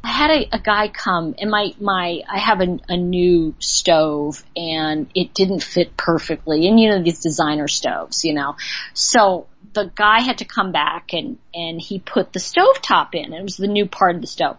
[0.04, 4.44] I had a, a guy come and my, my, I have a, a new stove
[4.54, 8.56] and it didn't fit perfectly and you know these designer stoves, you know.
[8.92, 13.32] So the guy had to come back and, and he put the stove top in.
[13.32, 14.58] It was the new part of the stove.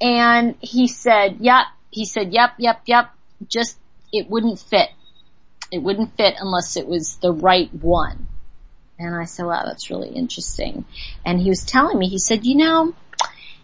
[0.00, 3.10] And he said, yep, he said, yep, yep, yep,
[3.48, 3.76] just,
[4.12, 4.90] it wouldn't fit.
[5.72, 8.28] It wouldn't fit unless it was the right one.
[8.96, 10.84] And I said, wow, that's really interesting.
[11.26, 12.94] And he was telling me, he said, you know,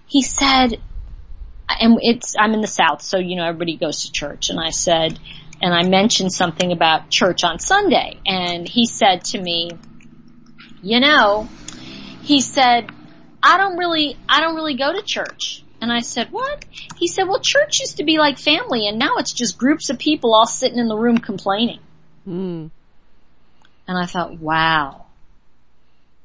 [0.09, 0.81] he said,
[1.69, 4.51] and it's, I'm in the South, so you know, everybody goes to church.
[4.51, 5.19] And I said,
[5.61, 8.19] and I mentioned something about church on Sunday.
[8.27, 9.71] And he said to me,
[10.83, 11.49] you know,
[12.23, 12.91] he said,
[13.43, 15.63] I don't really, I don't really go to church.
[15.81, 16.65] And I said, what?
[16.97, 19.99] He said, well, church used to be like family and now it's just groups of
[19.99, 21.81] people all sitting in the room complaining.
[22.27, 22.71] Mm.
[23.87, 25.07] And I thought, wow.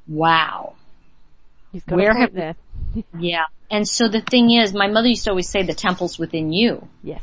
[0.08, 0.74] Wow.
[1.86, 2.56] Where have-.
[3.18, 3.44] Yeah.
[3.70, 6.86] And so the thing is, my mother used to always say the temple's within you.
[7.02, 7.22] Yes.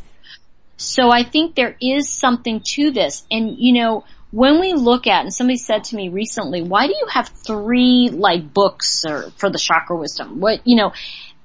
[0.78, 3.26] So I think there is something to this.
[3.30, 6.94] And you know, when we look at, and somebody said to me recently, why do
[6.94, 10.40] you have three like books or for the chakra wisdom?
[10.40, 10.94] What, you know,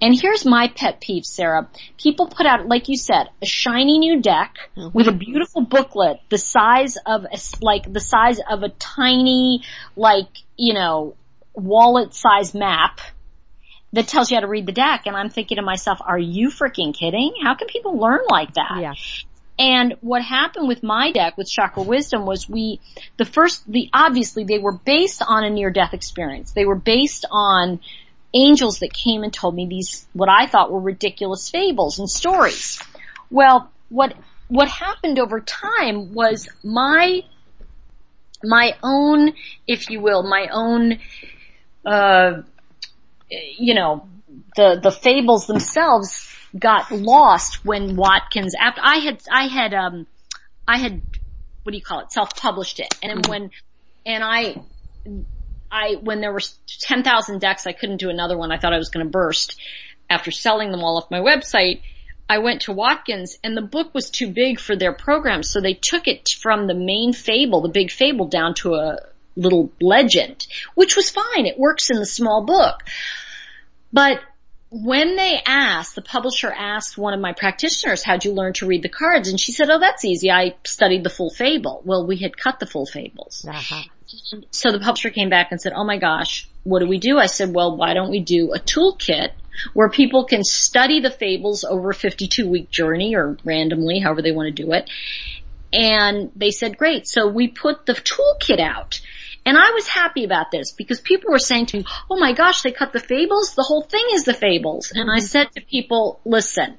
[0.00, 1.68] and here's my pet peeve, Sarah.
[1.98, 4.96] People put out, like you said, a shiny new deck mm-hmm.
[4.96, 9.62] with a beautiful booklet the size of a, like the size of a tiny,
[9.96, 11.16] like, you know,
[11.54, 13.00] wallet size map
[13.96, 15.06] that tells you how to read the deck.
[15.06, 17.32] And I'm thinking to myself, are you freaking kidding?
[17.42, 18.78] How can people learn like that?
[18.78, 18.92] Yeah.
[19.58, 22.78] And what happened with my deck with Chakra Wisdom was we,
[23.16, 26.52] the first, the, obviously they were based on a near death experience.
[26.52, 27.80] They were based on
[28.34, 32.78] angels that came and told me these, what I thought were ridiculous fables and stories.
[33.30, 34.12] Well, what,
[34.48, 37.22] what happened over time was my,
[38.44, 39.32] my own,
[39.66, 40.98] if you will, my own,
[41.86, 42.42] uh,
[43.30, 44.08] you know,
[44.56, 50.06] the, the fables themselves got lost when Watkins, after I had, I had, um,
[50.66, 51.02] I had,
[51.62, 52.94] what do you call it, self-published it.
[53.02, 53.30] And mm-hmm.
[53.30, 53.50] when,
[54.04, 54.62] and I,
[55.70, 56.40] I, when there were
[56.80, 58.52] 10,000 decks, I couldn't do another one.
[58.52, 59.60] I thought I was going to burst
[60.08, 61.82] after selling them all off my website.
[62.28, 65.42] I went to Watkins and the book was too big for their program.
[65.42, 68.98] So they took it from the main fable, the big fable down to a
[69.36, 71.46] little legend, which was fine.
[71.46, 72.82] It works in the small book.
[73.92, 74.20] But
[74.70, 78.82] when they asked, the publisher asked one of my practitioners, how'd you learn to read
[78.82, 79.28] the cards?
[79.28, 80.30] And she said, oh, that's easy.
[80.30, 81.82] I studied the full fable.
[81.84, 83.46] Well, we had cut the full fables.
[83.48, 83.82] Uh-huh.
[84.50, 87.18] So the publisher came back and said, oh my gosh, what do we do?
[87.18, 89.30] I said, well, why don't we do a toolkit
[89.72, 94.32] where people can study the fables over a 52 week journey or randomly, however they
[94.32, 94.90] want to do it.
[95.72, 97.06] And they said, great.
[97.06, 99.00] So we put the toolkit out.
[99.46, 102.62] And I was happy about this because people were saying to me, oh my gosh,
[102.62, 103.54] they cut the fables?
[103.54, 104.92] The whole thing is the fables.
[104.94, 106.76] And I said to people, listen,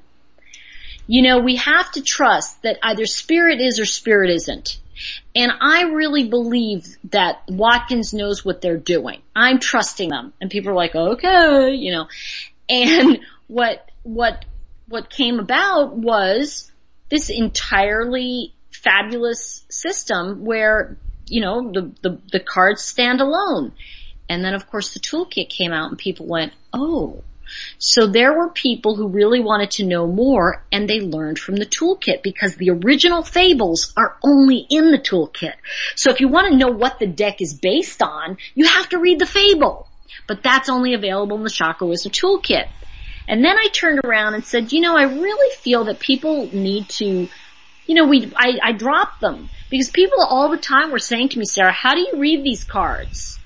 [1.06, 4.78] you know, we have to trust that either spirit is or spirit isn't.
[5.34, 9.22] And I really believe that Watkins knows what they're doing.
[9.34, 10.34] I'm trusting them.
[10.40, 12.08] And people are like, okay, you know.
[12.68, 14.44] And what, what,
[14.88, 16.70] what came about was
[17.08, 20.98] this entirely fabulous system where,
[21.30, 23.72] you know, the, the, the cards stand alone.
[24.28, 27.22] And then of course the toolkit came out and people went, oh,
[27.78, 31.64] so there were people who really wanted to know more and they learned from the
[31.64, 35.54] toolkit because the original fables are only in the toolkit.
[35.96, 38.98] So if you want to know what the deck is based on, you have to
[38.98, 39.88] read the fable
[40.28, 42.68] but that's only available in the Chakra Wisdom Toolkit.
[43.26, 46.88] And then I turned around and said, you know, I really feel that people need
[46.90, 47.28] to,
[47.86, 51.38] you know, we, I, I dropped them because people all the time were saying to
[51.38, 53.38] me, Sarah, how do you read these cards?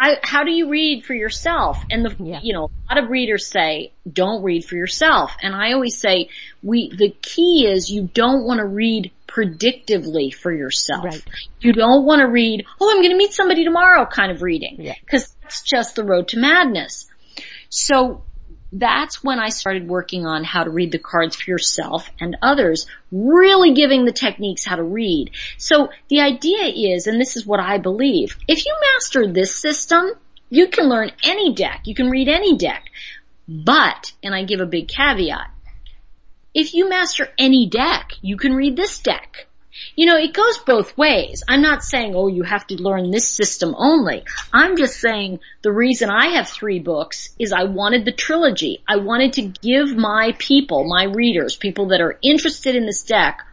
[0.00, 1.82] I, how do you read for yourself?
[1.90, 2.40] And the, yeah.
[2.42, 5.36] you know, a lot of readers say, don't read for yourself.
[5.42, 6.28] And I always say,
[6.62, 11.04] we, the key is you don't want to read predictively for yourself.
[11.04, 11.24] Right.
[11.60, 14.76] You don't want to read, oh, I'm going to meet somebody tomorrow kind of reading.
[14.78, 14.94] Yeah.
[15.10, 17.06] Cause that's just the road to madness.
[17.68, 18.22] So
[18.72, 22.86] that's when I started working on how to read the cards for yourself and others,
[23.10, 25.30] really giving the techniques how to read.
[25.56, 30.12] So the idea is, and this is what I believe, if you master this system,
[30.50, 32.84] you can learn any deck, you can read any deck.
[33.48, 35.50] But, and I give a big caveat,
[36.54, 39.47] if you master any deck, you can read this deck.
[39.96, 41.42] You know, it goes both ways.
[41.48, 44.24] I'm not saying, oh, you have to learn this system only.
[44.52, 48.82] I'm just saying the reason I have three books is I wanted the trilogy.
[48.88, 53.44] I wanted to give my people, my readers, people that are interested in this deck,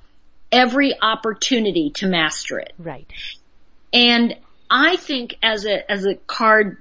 [0.51, 2.73] every opportunity to master it.
[2.77, 3.07] Right.
[3.93, 4.35] And
[4.69, 6.77] I think as a, as a card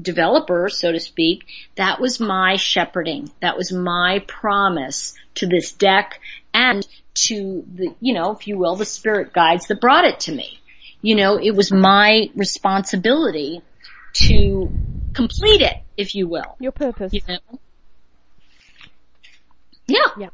[0.00, 3.30] developer, so to speak, that was my shepherding.
[3.40, 6.20] That was my promise to this deck
[6.52, 10.32] and to the, you know, if you will, the spirit guides that brought it to
[10.32, 10.58] me.
[11.00, 13.62] You know, it was my responsibility
[14.14, 14.70] to
[15.12, 16.56] complete it, if you will.
[16.58, 17.12] Your purpose.
[17.12, 17.38] You know?
[19.86, 20.06] Yeah.
[20.18, 20.30] Yeah.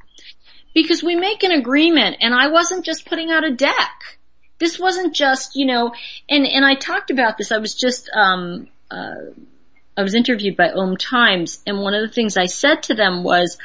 [0.75, 4.19] Because we make an agreement and I wasn't just putting out a deck.
[4.59, 5.93] This wasn't just, you know,
[6.29, 7.51] and, and I talked about this.
[7.51, 9.33] I was just, um, uh,
[9.97, 13.25] I was interviewed by Om Times and one of the things I said to them
[13.25, 13.59] was,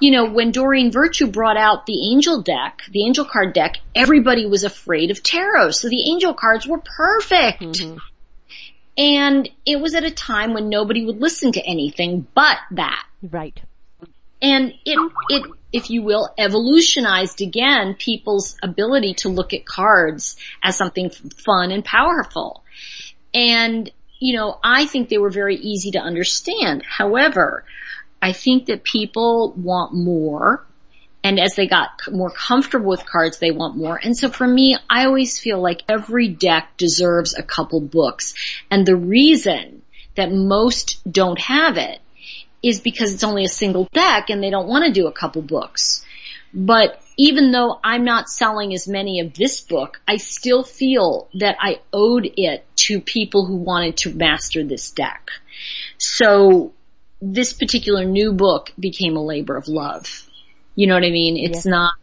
[0.00, 4.46] you know, when Doreen Virtue brought out the angel deck, the angel card deck, everybody
[4.46, 5.72] was afraid of tarot.
[5.72, 7.62] So the angel cards were perfect.
[7.62, 7.98] Mm-hmm.
[8.96, 13.06] And it was at a time when nobody would listen to anything but that.
[13.22, 13.60] Right.
[14.42, 20.76] And it, it, if you will, evolutionized again people's ability to look at cards as
[20.76, 22.64] something fun and powerful.
[23.34, 26.82] And, you know, I think they were very easy to understand.
[26.82, 27.64] However,
[28.22, 30.64] I think that people want more.
[31.22, 34.00] And as they got more comfortable with cards, they want more.
[34.02, 38.34] And so for me, I always feel like every deck deserves a couple books.
[38.70, 39.82] And the reason
[40.14, 42.00] that most don't have it
[42.62, 45.42] is because it's only a single deck and they don't want to do a couple
[45.42, 46.04] books.
[46.52, 51.56] But even though I'm not selling as many of this book, I still feel that
[51.60, 55.30] I owed it to people who wanted to master this deck.
[55.98, 56.72] So
[57.20, 60.26] this particular new book became a labor of love.
[60.74, 61.36] You know what I mean?
[61.36, 61.70] It's yeah.
[61.70, 61.94] not,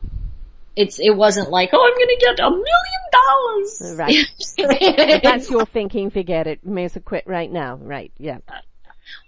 [0.75, 2.65] it's, it wasn't like, oh, I'm gonna get a million
[3.11, 3.97] dollars.
[3.97, 5.21] Right.
[5.23, 6.65] that's your thinking, forget it.
[6.65, 7.75] May as well quit right now.
[7.75, 8.39] Right, yeah.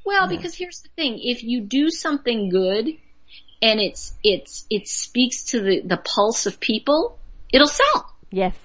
[0.06, 2.90] Well, because here's the thing, if you do something good
[3.62, 7.18] and it's, it's, it speaks to the, the pulse of people,
[7.52, 8.14] it'll sell.
[8.32, 8.56] Yes.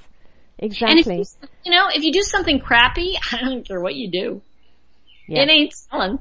[0.58, 1.18] Exactly.
[1.18, 1.24] You,
[1.64, 4.42] you know, if you do something crappy, I don't care what you do.
[5.26, 5.42] Yeah.
[5.42, 6.18] It ain't selling.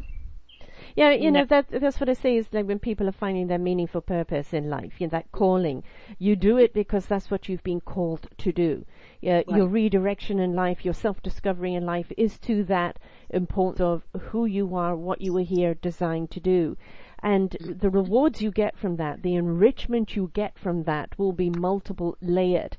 [0.95, 3.57] Yeah, you know, that, that's what I say is like when people are finding their
[3.57, 5.83] meaningful purpose in life, you know, that calling,
[6.19, 8.85] you do it because that's what you've been called to do.
[9.19, 9.47] Yeah, right.
[9.49, 12.99] Your redirection in life, your self-discovery in life is to that
[13.31, 16.77] importance of who you are, what you were here designed to do.
[17.23, 21.49] And the rewards you get from that, the enrichment you get from that will be
[21.49, 22.77] multiple layered.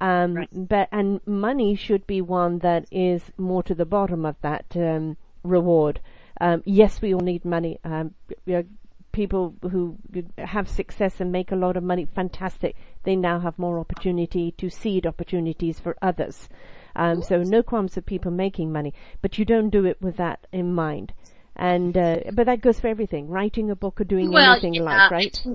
[0.00, 0.48] Um, right.
[0.52, 5.16] but, and money should be one that is more to the bottom of that, um,
[5.42, 6.00] reward.
[6.40, 7.78] Um, yes, we all need money.
[7.84, 8.14] Um,
[8.46, 8.64] you know,
[9.12, 9.96] people who
[10.38, 12.76] have success and make a lot of money, fantastic.
[13.04, 16.48] They now have more opportunity to seed opportunities for others.
[16.94, 20.46] Um, so no qualms of people making money, but you don't do it with that
[20.52, 21.12] in mind.
[21.56, 24.82] And uh, but that goes for everything: writing a book or doing well, anything yeah,
[24.82, 25.46] like, right?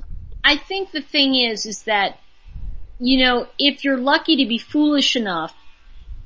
[0.44, 2.20] I think the thing is, is that
[3.00, 5.54] you know, if you're lucky to be foolish enough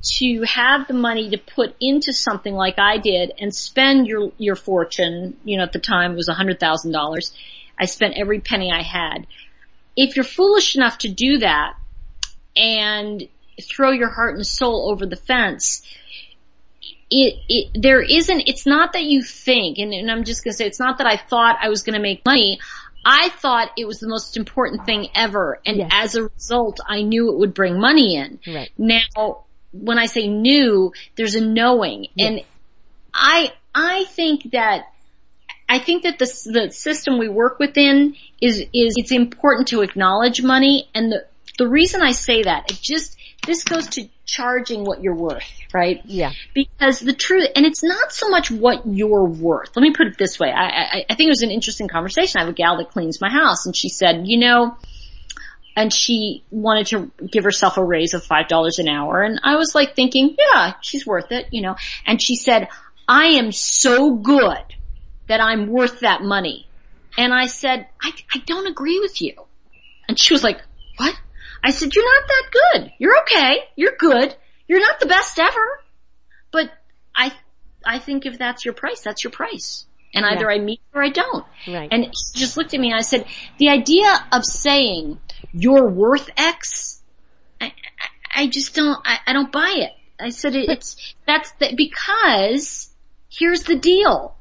[0.00, 4.54] to have the money to put into something like I did and spend your, your
[4.54, 7.32] fortune, you know, at the time it was a hundred thousand dollars.
[7.78, 9.26] I spent every penny I had.
[9.96, 11.74] If you're foolish enough to do that
[12.56, 13.28] and
[13.60, 15.82] throw your heart and soul over the fence,
[17.10, 20.66] it, it, there isn't, it's not that you think, and, and I'm just gonna say,
[20.66, 22.60] it's not that I thought I was gonna make money.
[23.04, 25.90] I thought it was the most important thing ever, and yes.
[25.92, 28.38] as a result, I knew it would bring money in.
[28.46, 28.70] Right.
[28.76, 32.06] Now, when I say new, there's a knowing.
[32.14, 32.28] Yes.
[32.28, 32.40] And
[33.12, 34.92] I, I think that,
[35.68, 40.42] I think that the, the system we work within is, is, it's important to acknowledge
[40.42, 40.88] money.
[40.94, 41.26] And the,
[41.58, 43.16] the reason I say that, it just,
[43.46, 46.00] this goes to charging what you're worth, right?
[46.04, 46.32] Yeah.
[46.54, 49.76] Because the truth, and it's not so much what you're worth.
[49.76, 50.50] Let me put it this way.
[50.50, 52.38] I, I, I think it was an interesting conversation.
[52.38, 54.76] I have a gal that cleans my house and she said, you know,
[55.78, 59.22] and she wanted to give herself a raise of $5 an hour.
[59.22, 61.76] And I was like thinking, yeah, she's worth it, you know.
[62.04, 62.66] And she said,
[63.06, 64.74] I am so good
[65.28, 66.66] that I'm worth that money.
[67.16, 69.34] And I said, I, I don't agree with you.
[70.08, 70.60] And she was like,
[70.96, 71.14] what?
[71.62, 72.92] I said, you're not that good.
[72.98, 73.58] You're okay.
[73.76, 74.34] You're good.
[74.66, 75.80] You're not the best ever.
[76.50, 76.72] But
[77.14, 77.32] I,
[77.86, 79.86] I think if that's your price, that's your price.
[80.12, 80.56] And either yeah.
[80.56, 81.46] I meet or I don't.
[81.68, 81.88] Right.
[81.92, 83.26] And she just looked at me and I said,
[83.58, 85.20] the idea of saying
[85.52, 87.00] you're worth X,
[87.60, 89.92] I, I, I just don't, I, I don't buy it.
[90.20, 92.90] I said it, it's, that's the, because
[93.30, 94.34] here's the deal.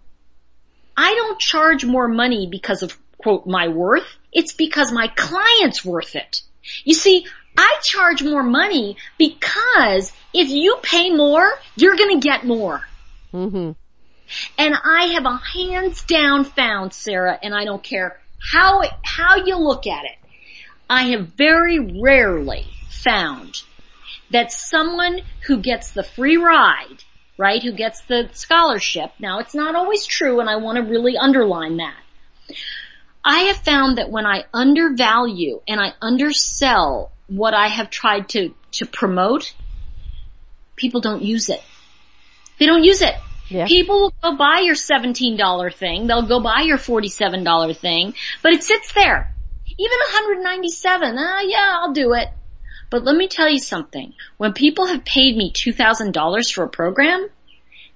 [0.95, 4.07] I don't charge more money because of quote my worth.
[4.31, 6.41] It's because my client's worth it.
[6.83, 7.25] You see,
[7.57, 12.81] I charge more money because if you pay more, you're gonna get more.
[13.33, 13.71] Mm-hmm.
[14.57, 19.57] And I have a hands down found, Sarah, and I don't care how, how you
[19.57, 20.17] look at it.
[20.89, 23.61] I have very rarely found
[24.31, 27.03] that someone who gets the free ride,
[27.37, 31.17] right, who gets the scholarship, now it's not always true and I want to really
[31.17, 31.97] underline that.
[33.23, 38.53] I have found that when I undervalue and I undersell what I have tried to,
[38.73, 39.53] to promote,
[40.77, 41.61] people don't use it.
[42.59, 43.15] They don't use it.
[43.49, 43.67] Yeah.
[43.67, 46.07] People will go buy your $17 thing.
[46.07, 49.33] They'll go buy your $47 thing, but it sits there.
[49.79, 52.29] Even 197, ah, yeah, I'll do it.
[52.89, 54.13] But let me tell you something.
[54.37, 57.27] When people have paid me $2,000 for a program,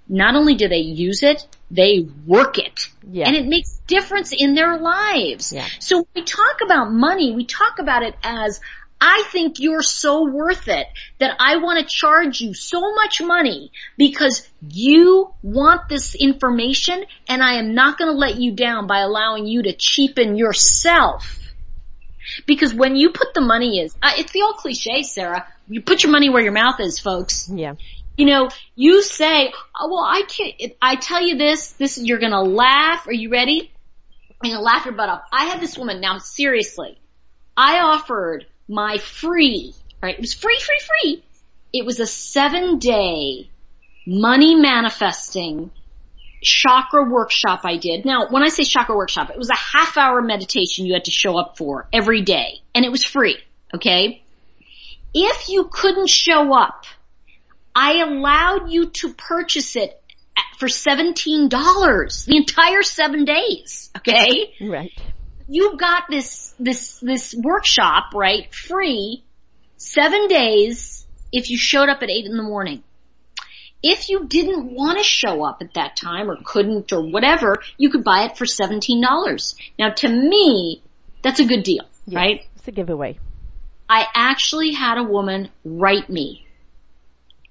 [0.07, 2.89] not only do they use it, they work it.
[3.09, 3.27] Yeah.
[3.27, 5.53] And it makes difference in their lives.
[5.53, 5.67] Yeah.
[5.79, 8.59] So when we talk about money, we talk about it as
[8.99, 10.86] I think you're so worth it
[11.17, 17.41] that I want to charge you so much money because you want this information and
[17.41, 21.40] I am not going to let you down by allowing you to cheapen yourself.
[22.45, 25.47] Because when you put the money is, uh, it's the old cliche, Sarah.
[25.67, 27.49] You put your money where your mouth is, folks.
[27.49, 27.75] Yeah.
[28.17, 32.43] You know, you say, oh, well, I can't, I tell you this, this, you're gonna
[32.43, 33.07] laugh.
[33.07, 33.71] Are you ready?
[34.43, 35.21] You're gonna laugh your butt off.
[35.31, 36.99] I had this woman, now seriously,
[37.55, 40.15] I offered my free, right?
[40.15, 41.23] It was free, free, free.
[41.73, 43.49] It was a seven day
[44.05, 45.71] money manifesting
[46.41, 48.05] chakra workshop I did.
[48.05, 51.11] Now, when I say chakra workshop, it was a half hour meditation you had to
[51.11, 53.37] show up for every day and it was free.
[53.73, 54.23] Okay.
[55.13, 56.85] If you couldn't show up,
[57.75, 59.97] I allowed you to purchase it
[60.57, 63.89] for $17 the entire seven days.
[63.97, 64.53] Okay.
[64.61, 64.91] Right
[65.51, 69.21] you got this, this, this workshop, right, free,
[69.75, 72.83] seven days if you showed up at eight in the morning.
[73.84, 77.89] If you didn't want to show up at that time or couldn't or whatever, you
[77.89, 79.55] could buy it for $17.
[79.79, 80.84] Now to me,
[81.23, 82.45] that's a good deal, Yes, right?
[82.55, 83.19] It's a giveaway.
[83.89, 86.45] I actually had a woman write me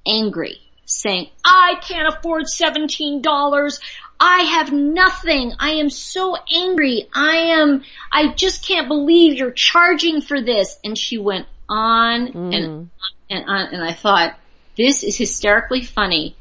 [0.07, 3.81] angry saying, I can't afford $17.
[4.19, 5.53] I have nothing.
[5.59, 7.09] I am so angry.
[7.15, 10.79] I am, I just can't believe you're charging for this.
[10.85, 12.89] And she went on and mm.
[13.31, 14.37] and on, and I thought,
[14.81, 16.37] this is hysterically funny.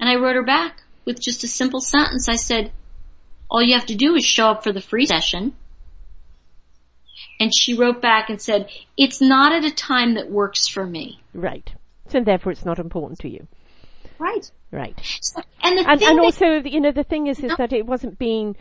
[0.00, 2.28] And I wrote her back with just a simple sentence.
[2.28, 2.72] I said,
[3.48, 5.54] all you have to do is show up for the free session.
[7.38, 11.20] And she wrote back and said, it's not at a time that works for me.
[11.32, 11.72] Right.
[12.08, 13.46] So therefore it's not important to you.
[14.18, 14.50] Right.
[14.72, 14.98] Right.
[15.20, 18.18] So, and the And, and also, you know, the thing is, is that it wasn't
[18.18, 18.56] being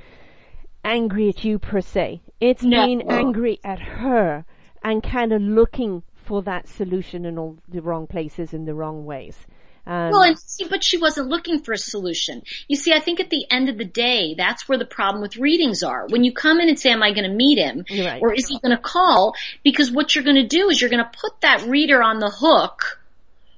[0.84, 2.22] angry at you per se.
[2.40, 2.86] It's No.
[2.86, 4.46] being angry at her
[4.84, 9.06] and kind of looking for that solution in all the wrong places in the wrong
[9.06, 9.38] ways.
[9.86, 12.44] Um, Well, and see, but she wasn't looking for a solution.
[12.70, 15.36] You see, I think at the end of the day, that's where the problem with
[15.36, 16.08] readings are.
[16.08, 17.84] When you come in and say, am I going to meet him?
[17.92, 18.22] Right.
[18.22, 19.36] Or is he going to call?
[19.62, 22.30] Because what you're going to do is you're going to put that reader on the
[22.30, 23.02] hook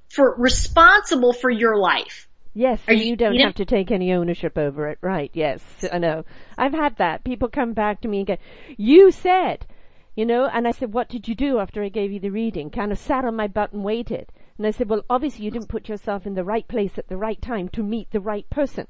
[0.10, 2.28] for responsible for your life.
[2.56, 4.98] Yes, Are and you- you don't you know- have to take any ownership over it.
[5.02, 5.62] Right, yes,
[5.92, 6.24] I know.
[6.58, 7.24] I've had that.
[7.24, 8.38] People come back to me and go,
[8.78, 9.68] you said,
[10.16, 12.70] you know, and I said, what did you do after I gave you the reading?
[12.70, 14.32] Kind of sat on my butt and waited.
[14.58, 17.18] And I said, well, obviously you didn't put yourself in the right place at the
[17.18, 18.88] right time to meet the right person.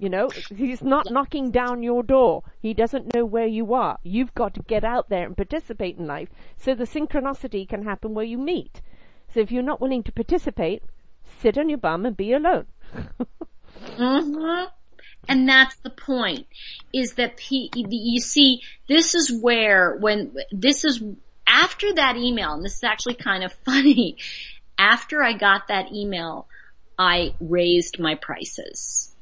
[0.00, 2.42] You know, he's not knocking down your door.
[2.58, 3.98] He doesn't know where you are.
[4.02, 8.12] You've got to get out there and participate in life so the synchronicity can happen
[8.12, 8.82] where you meet.
[9.32, 10.82] So if you're not willing to participate,
[11.24, 12.66] sit on your bum and be alone.
[13.96, 14.64] hmm
[15.28, 16.46] And that's the point,
[16.92, 21.02] is that P, you see, this is where, when, this is,
[21.46, 24.16] after that email, and this is actually kind of funny,
[24.78, 26.46] after I got that email,
[26.98, 29.14] I raised my prices.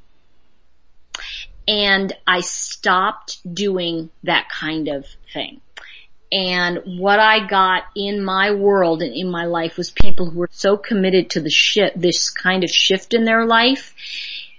[1.67, 5.61] And I stopped doing that kind of thing.
[6.31, 10.49] And what I got in my world and in my life was people who were
[10.51, 13.93] so committed to the shift, this kind of shift in their life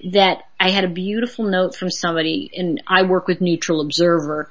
[0.05, 4.51] that I had a beautiful note from somebody and I work with Neutral Observer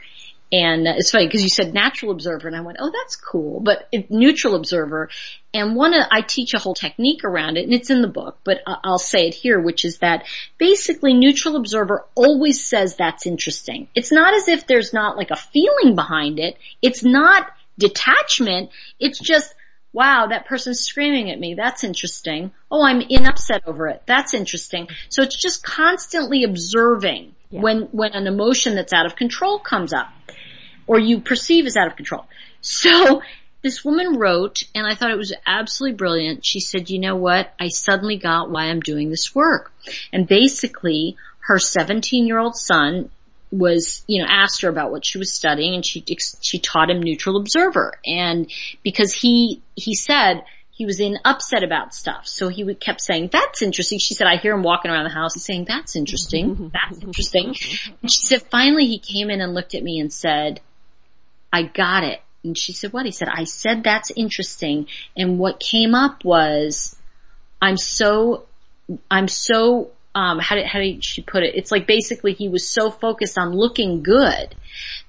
[0.53, 3.87] and it's funny because you said natural observer and I went, oh, that's cool, but
[3.91, 5.09] it, neutral observer.
[5.53, 8.59] And one, I teach a whole technique around it and it's in the book, but
[8.67, 10.25] I'll say it here, which is that
[10.57, 13.87] basically neutral observer always says that's interesting.
[13.95, 16.57] It's not as if there's not like a feeling behind it.
[16.81, 17.47] It's not
[17.79, 18.71] detachment.
[18.99, 19.55] It's just,
[19.93, 21.53] wow, that person's screaming at me.
[21.53, 22.51] That's interesting.
[22.69, 24.03] Oh, I'm in upset over it.
[24.05, 24.87] That's interesting.
[25.09, 27.61] So it's just constantly observing Yeah.
[27.61, 30.07] when, when an emotion that's out of control comes up
[30.87, 32.25] or you perceive as out of control.
[32.61, 33.21] So
[33.61, 36.45] this woman wrote, and I thought it was absolutely brilliant.
[36.45, 37.53] She said, you know what?
[37.59, 39.71] I suddenly got why I'm doing this work.
[40.11, 41.15] And basically,
[41.47, 43.09] her 17 year old son
[43.51, 46.03] was, you know, asked her about what she was studying and she,
[46.41, 47.93] she taught him neutral observer.
[48.05, 48.49] And
[48.83, 50.43] because he, he said,
[50.81, 52.27] he was in upset about stuff.
[52.27, 53.99] So he would kept saying, that's interesting.
[53.99, 56.71] She said, I hear him walking around the house saying, that's interesting.
[56.73, 57.55] That's interesting.
[58.01, 60.59] And she said, finally he came in and looked at me and said,
[61.53, 62.19] I got it.
[62.43, 63.05] And she said, what?
[63.05, 64.87] He said, I said that's interesting.
[65.15, 66.95] And what came up was,
[67.61, 68.47] I'm so,
[69.11, 71.55] I'm so, um, how did, how did she put it?
[71.55, 74.55] It's like basically he was so focused on looking good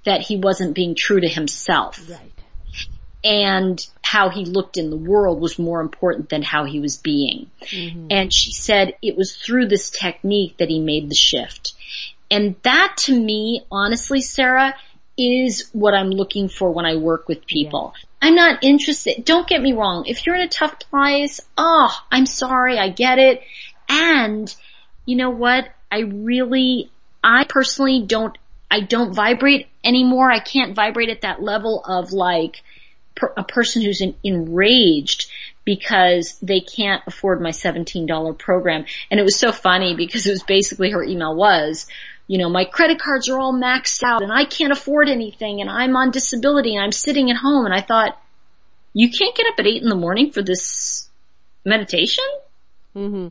[0.04, 2.00] that he wasn't being true to himself.
[2.08, 2.20] Right.
[3.24, 7.50] And how he looked in the world was more important than how he was being.
[8.10, 11.74] And she said it was through this technique that he made the shift.
[12.30, 14.74] And that to me, honestly, Sarah,
[15.16, 17.94] is what I'm looking for when I work with people.
[18.20, 19.24] I'm not interested.
[19.24, 20.04] Don't get me wrong.
[20.06, 22.78] If you're in a tough place, oh, I'm sorry.
[22.78, 23.42] I get it.
[23.88, 24.52] And
[25.04, 25.68] you know what?
[25.90, 26.90] I really,
[27.22, 28.36] I personally don't,
[28.70, 30.30] I don't vibrate anymore.
[30.30, 32.62] I can't vibrate at that level of like
[33.14, 35.26] per, a person who's in, enraged
[35.64, 38.84] because they can't afford my $17 program.
[39.10, 41.86] And it was so funny because it was basically her email was,
[42.26, 45.68] you know, my credit cards are all maxed out and I can't afford anything and
[45.68, 48.18] I'm on disability and I'm sitting at home and I thought,
[48.94, 51.08] you can't get up at eight in the morning for this
[51.64, 52.24] meditation?
[52.94, 53.28] hmm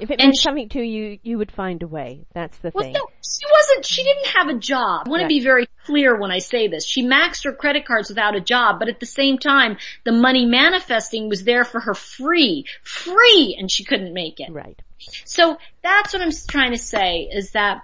[0.00, 2.26] If it meant she- something to you, you would find a way.
[2.34, 2.72] That's the thing.
[2.74, 2.92] Well, thing.
[2.94, 5.06] no, she wasn't, she didn't have a job.
[5.06, 6.86] I want to be very clear when I say this.
[6.86, 10.46] She maxed her credit cards without a job, but at the same time, the money
[10.46, 14.50] manifesting was there for her free, free, and she couldn't make it.
[14.50, 14.80] Right.
[15.24, 17.82] So that's what I'm trying to say is that,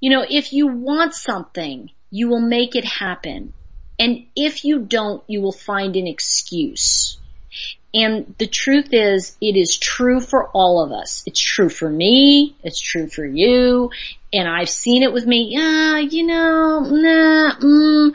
[0.00, 3.52] you know, if you want something, you will make it happen.
[3.98, 7.18] And if you don't, you will find an excuse.
[7.94, 11.22] And the truth is, it is true for all of us.
[11.26, 12.56] It's true for me.
[12.64, 13.90] It's true for you.
[14.32, 15.50] And I've seen it with me.
[15.52, 18.14] Yeah, you know, nah, mm.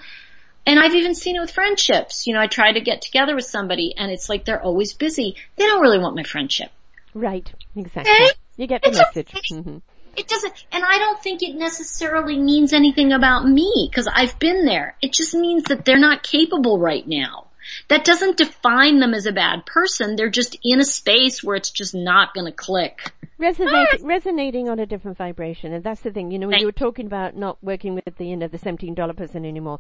[0.66, 2.28] And I've even seen it with friendships.
[2.28, 5.36] You know, I try to get together with somebody and it's like they're always busy.
[5.56, 6.72] They don't really want my friendship.
[7.14, 7.50] Right.
[7.76, 8.12] Exactly.
[8.12, 8.32] Okay?
[8.58, 9.30] You get the it's message.
[9.30, 9.62] Okay.
[9.62, 9.78] Mm-hmm.
[10.18, 14.66] It doesn't, and I don't think it necessarily means anything about me because I've been
[14.66, 14.98] there.
[15.02, 17.49] It just means that they're not capable right now.
[17.88, 20.16] That doesn't define them as a bad person.
[20.16, 23.14] They're just in a space where it's just not going to click.
[23.38, 26.32] Resonating, resonating on a different vibration, and that's the thing.
[26.32, 26.62] You know, when right.
[26.62, 29.80] you were talking about not working with the you know the seventeen dollar person anymore,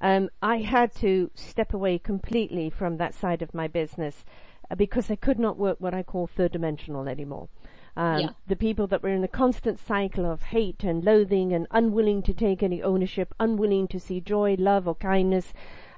[0.00, 4.24] um, I had to step away completely from that side of my business
[4.70, 7.48] uh, because I could not work what I call third dimensional anymore.
[7.96, 8.28] Um, yeah.
[8.46, 12.32] The people that were in a constant cycle of hate and loathing and unwilling to
[12.32, 15.52] take any ownership, unwilling to see joy, love, or kindness,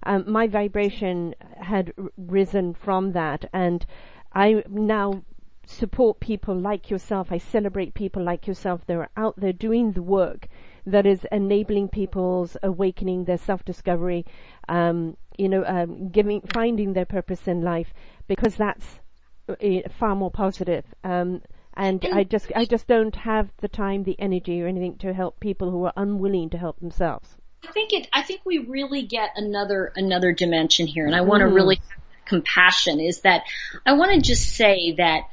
[0.05, 3.85] um, my vibration had r- risen from that, and
[4.33, 5.25] I now
[5.67, 7.31] support people like yourself.
[7.31, 10.49] I celebrate people like yourself that are out there doing the work
[10.85, 14.27] that is enabling people's awakening, their self-discovery,
[14.69, 17.95] um, you know, um, giving, finding their purpose in life,
[18.27, 19.01] because that's
[19.49, 19.55] uh,
[19.99, 20.85] far more positive.
[21.05, 21.43] Um,
[21.75, 25.41] and I just, I just don't have the time, the energy, or anything to help
[25.41, 27.39] people who are unwilling to help themselves.
[27.65, 28.09] I think it.
[28.13, 31.55] I think we really get another another dimension here, and I want to mm.
[31.55, 31.81] really
[32.25, 33.01] compassion.
[33.01, 33.45] Is that
[33.87, 35.29] I want to just say that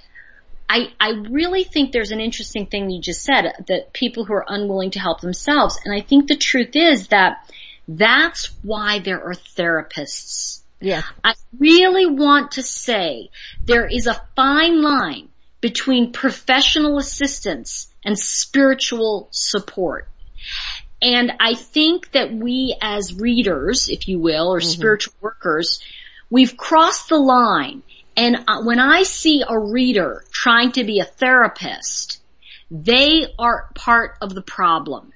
[0.69, 4.45] I I really think there's an interesting thing you just said that people who are
[4.47, 7.49] unwilling to help themselves, and I think the truth is that
[7.87, 10.61] that's why there are therapists.
[10.79, 11.01] Yeah.
[11.23, 13.31] I really want to say
[13.65, 20.07] there is a fine line between professional assistance and spiritual support.
[21.01, 24.69] And I think that we as readers, if you will, or mm-hmm.
[24.69, 25.81] spiritual workers,
[26.29, 27.83] we've crossed the line.
[28.17, 32.21] And uh, when I see a reader trying to be a therapist,
[32.69, 35.13] they are part of the problem.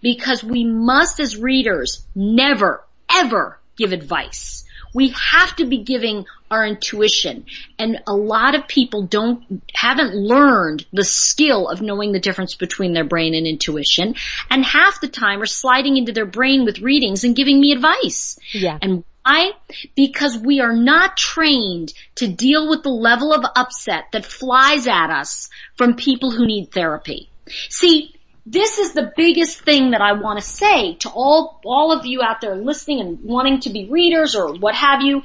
[0.00, 2.82] Because we must as readers never,
[3.12, 4.64] ever give advice.
[4.96, 7.44] We have to be giving our intuition.
[7.78, 12.94] And a lot of people don't, haven't learned the skill of knowing the difference between
[12.94, 14.14] their brain and intuition.
[14.48, 18.38] And half the time are sliding into their brain with readings and giving me advice.
[18.52, 18.78] Yeah.
[18.80, 19.50] And why?
[19.94, 25.10] Because we are not trained to deal with the level of upset that flies at
[25.10, 27.28] us from people who need therapy.
[27.68, 28.15] See,
[28.46, 32.22] this is the biggest thing that I want to say to all, all of you
[32.22, 35.22] out there listening and wanting to be readers or what have you.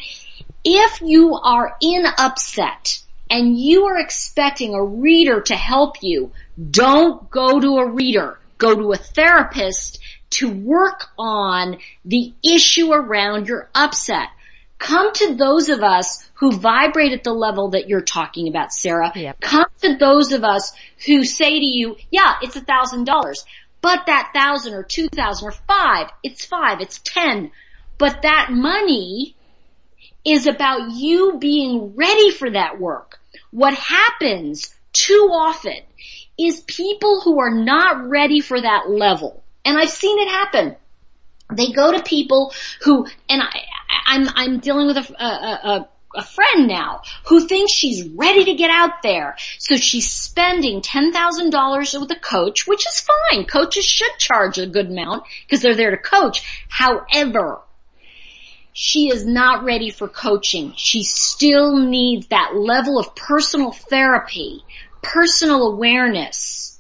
[0.65, 6.31] If you are in upset and you are expecting a reader to help you,
[6.71, 8.39] don't go to a reader.
[8.57, 9.99] Go to a therapist
[10.31, 14.29] to work on the issue around your upset.
[14.81, 19.11] Come to those of us who vibrate at the level that you're talking about, Sarah.
[19.13, 19.39] Yep.
[19.39, 20.73] Come to those of us
[21.05, 23.45] who say to you, yeah, it's a thousand dollars,
[23.81, 27.51] but that thousand or two thousand or five, it's five, it's ten.
[27.99, 29.35] But that money
[30.25, 33.19] is about you being ready for that work.
[33.51, 35.77] What happens too often
[36.39, 40.75] is people who are not ready for that level, and I've seen it happen.
[41.53, 43.61] They go to people who, and I,
[44.11, 48.53] I'm, I'm dealing with a, a, a a friend now who thinks she's ready to
[48.53, 49.35] get out there.
[49.59, 53.45] So she's spending $10,000 with a coach, which is fine.
[53.45, 56.65] Coaches should charge a good amount because they're there to coach.
[56.67, 57.61] However,
[58.73, 60.73] she is not ready for coaching.
[60.75, 64.63] She still needs that level of personal therapy,
[65.01, 66.79] personal awareness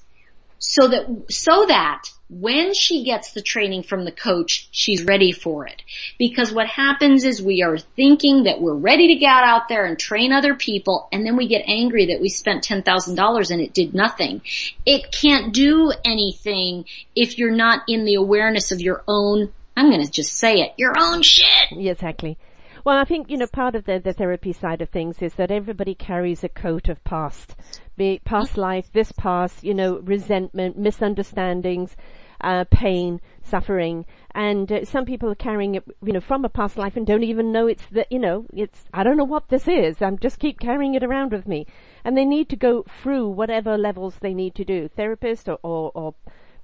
[0.59, 5.67] so that, so that when she gets the training from the coach, she's ready for
[5.67, 5.81] it.
[6.17, 9.99] Because what happens is we are thinking that we're ready to get out there and
[9.99, 13.93] train other people and then we get angry that we spent $10,000 and it did
[13.93, 14.41] nothing.
[14.85, 20.07] It can't do anything if you're not in the awareness of your own, I'm gonna
[20.07, 21.71] just say it, your own shit.
[21.71, 22.37] Exactly.
[22.83, 25.51] Well, I think, you know, part of the, the therapy side of things is that
[25.51, 27.55] everybody carries a coat of past,
[27.95, 31.95] be it past life, this past, you know, resentment, misunderstandings,
[32.41, 34.03] uh, pain, suffering,
[34.33, 37.23] and uh, some people are carrying it, you know, from a past life and don't
[37.23, 40.01] even know it's the, you know, it's, I don't know what this is.
[40.01, 41.67] I'm just keep carrying it around with me.
[42.03, 44.87] And they need to go through whatever levels they need to do.
[44.87, 46.15] Therapist or, or, or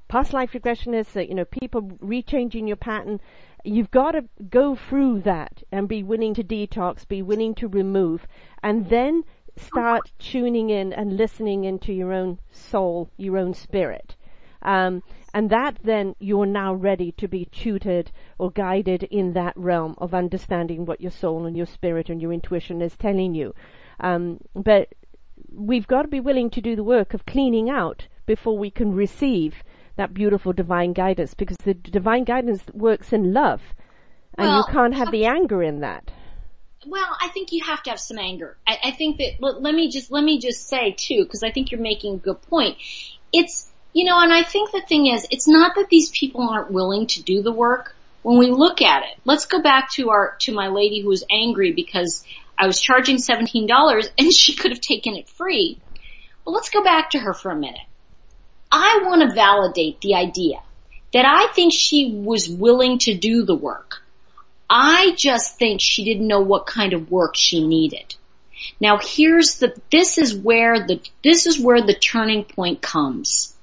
[0.07, 3.19] past life regressionists, uh, you know, people rechanging your pattern.
[3.63, 8.27] You've got to go through that and be willing to detox, be willing to remove,
[8.63, 9.23] and then
[9.57, 14.15] start tuning in and listening into your own soul, your own spirit.
[14.61, 15.03] Um,
[15.33, 20.13] And that then you're now ready to be tutored or guided in that realm of
[20.13, 23.53] understanding what your soul and your spirit and your intuition is telling you.
[23.99, 24.95] Um, but
[25.51, 28.93] we've got to be willing to do the work of cleaning out before we can
[28.93, 29.63] receive
[29.97, 33.61] that beautiful divine guidance because the divine guidance works in love
[34.37, 36.11] and Well, you can't have the anger in that.
[36.85, 38.55] Well, I think you have to have some anger.
[38.65, 41.51] I, I think that let, let me just let me just say too, because I
[41.51, 42.77] think you're making a good point.
[43.33, 46.71] It's you know, and I think the thing is, it's not that these people aren't
[46.71, 47.95] willing to do the work.
[48.21, 51.25] When we look at it, let's go back to our to my lady who was
[51.31, 52.23] angry because
[52.57, 55.79] I was charging seventeen dollars and she could have taken it free.
[56.45, 57.79] Well, let's go back to her for a minute.
[58.71, 60.61] I want to validate the idea
[61.13, 64.03] that I think she was willing to do the work.
[64.69, 68.15] I just think she didn't know what kind of work she needed.
[68.81, 73.55] Now here's the, this is where the, this is where the turning point comes.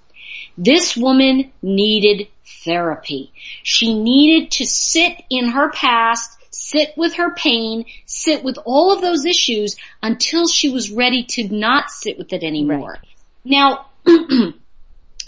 [0.57, 2.29] This woman needed
[2.65, 3.33] therapy.
[3.63, 9.03] She needed to sit in her past, sit with her pain, sit with all of
[9.03, 12.93] those issues until she was ready to not sit with it anymore.
[12.93, 12.99] Right.
[13.45, 13.87] Now,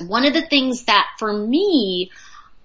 [0.01, 2.11] one of the things that for me,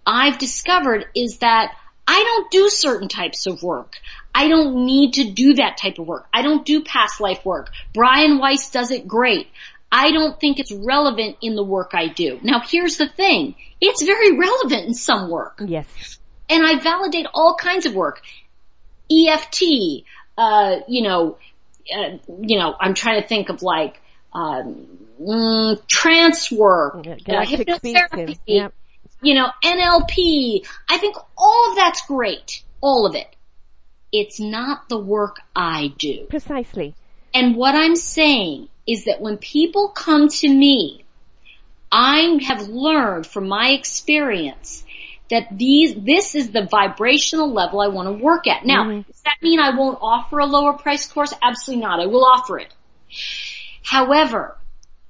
[0.05, 1.75] I've discovered is that
[2.07, 3.99] I don't do certain types of work.
[4.34, 6.27] I don't need to do that type of work.
[6.34, 7.71] I don't do past life work.
[7.93, 9.47] Brian Weiss does it great.
[9.91, 12.39] I don't think it's relevant in the work I do.
[12.41, 13.55] Now here's the thing.
[13.82, 15.61] It's very relevant in some work.
[15.65, 16.19] Yes.
[16.49, 18.21] And I validate all kinds of work.
[19.11, 19.63] EFT,
[20.38, 21.38] uh, you know,
[21.93, 24.01] uh, you know, I'm trying to think of like,
[24.34, 24.88] um,
[25.88, 28.39] trance work, Yeah, uh, hypnotherapy.
[28.45, 28.73] Yep.
[29.21, 30.65] you know, NLP.
[30.89, 32.63] I think all of that's great.
[32.82, 33.27] All of it.
[34.11, 36.25] It's not the work I do.
[36.29, 36.95] Precisely.
[37.34, 41.05] And what I'm saying is that when people come to me,
[41.91, 44.84] I have learned from my experience
[45.29, 48.65] that these, this is the vibrational level I want to work at.
[48.65, 49.07] Now, Mhm.
[49.07, 51.34] does that mean I won't offer a lower price course?
[51.41, 51.99] Absolutely not.
[52.01, 52.73] I will offer it.
[53.84, 54.57] However,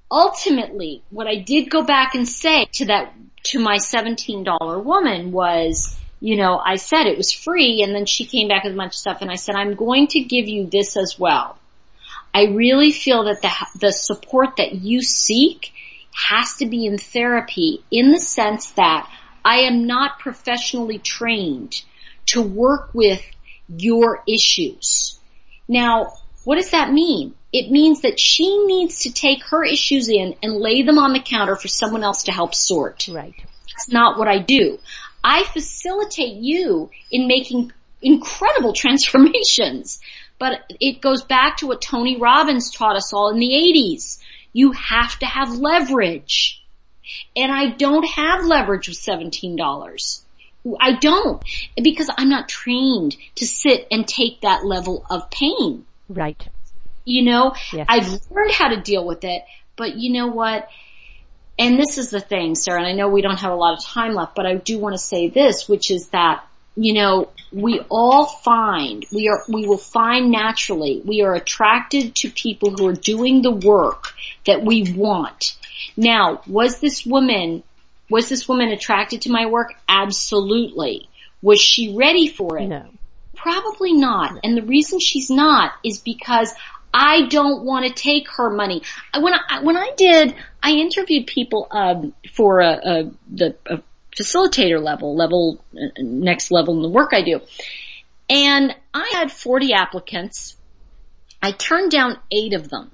[0.09, 3.13] ultimately, what I did go back and say to that,
[3.43, 8.25] to my $17 woman was, you know, I said it was free and then she
[8.25, 10.67] came back with a bunch of stuff and I said, I'm going to give you
[10.67, 11.57] this as well.
[12.33, 15.73] I really feel that the, the support that you seek
[16.13, 19.09] has to be in therapy in the sense that
[19.43, 21.81] I am not professionally trained
[22.27, 23.23] to work with
[23.67, 25.19] your issues.
[25.67, 26.13] Now,
[26.43, 27.33] what does that mean?
[27.53, 31.19] It means that she needs to take her issues in and lay them on the
[31.19, 33.07] counter for someone else to help sort.
[33.09, 33.33] Right.
[33.37, 34.79] That's not what I do.
[35.23, 37.71] I facilitate you in making
[38.01, 39.99] incredible transformations.
[40.39, 44.17] But it goes back to what Tony Robbins taught us all in the 80s.
[44.53, 46.63] You have to have leverage.
[47.35, 50.21] And I don't have leverage with $17.
[50.79, 51.43] I don't.
[51.81, 55.85] Because I'm not trained to sit and take that level of pain.
[56.09, 56.47] Right.
[57.05, 57.85] You know, Yes.
[57.89, 59.43] I've learned how to deal with it,
[59.75, 60.69] but you know what?
[61.57, 63.83] And this is the thing, Sarah, and I know we don't have a lot of
[63.83, 66.43] time left, but I do want to say this, which is that,
[66.75, 72.31] you know, we all find, we are, we will find naturally, we are attracted to
[72.31, 74.13] people who are doing the work
[74.45, 75.57] that we want.
[75.97, 77.63] Now, was this woman,
[78.09, 79.73] was this woman attracted to my work?
[79.87, 81.09] Absolutely.
[81.41, 82.67] Was she ready for it?
[82.67, 82.85] No.
[83.35, 84.39] Probably not.
[84.43, 86.53] And the reason she's not is because
[86.93, 88.83] I don't want to take her money.
[89.17, 93.81] When I when I did, I interviewed people um, for a, a the a
[94.17, 97.41] facilitator level, level uh, next level in the work I do,
[98.29, 100.57] and I had 40 applicants.
[101.41, 102.91] I turned down eight of them.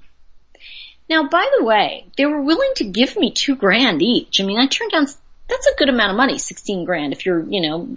[1.09, 4.41] Now, by the way, they were willing to give me two grand each.
[4.41, 5.05] I mean, I turned down,
[5.47, 7.95] that's a good amount of money, 16 grand if you're, you know,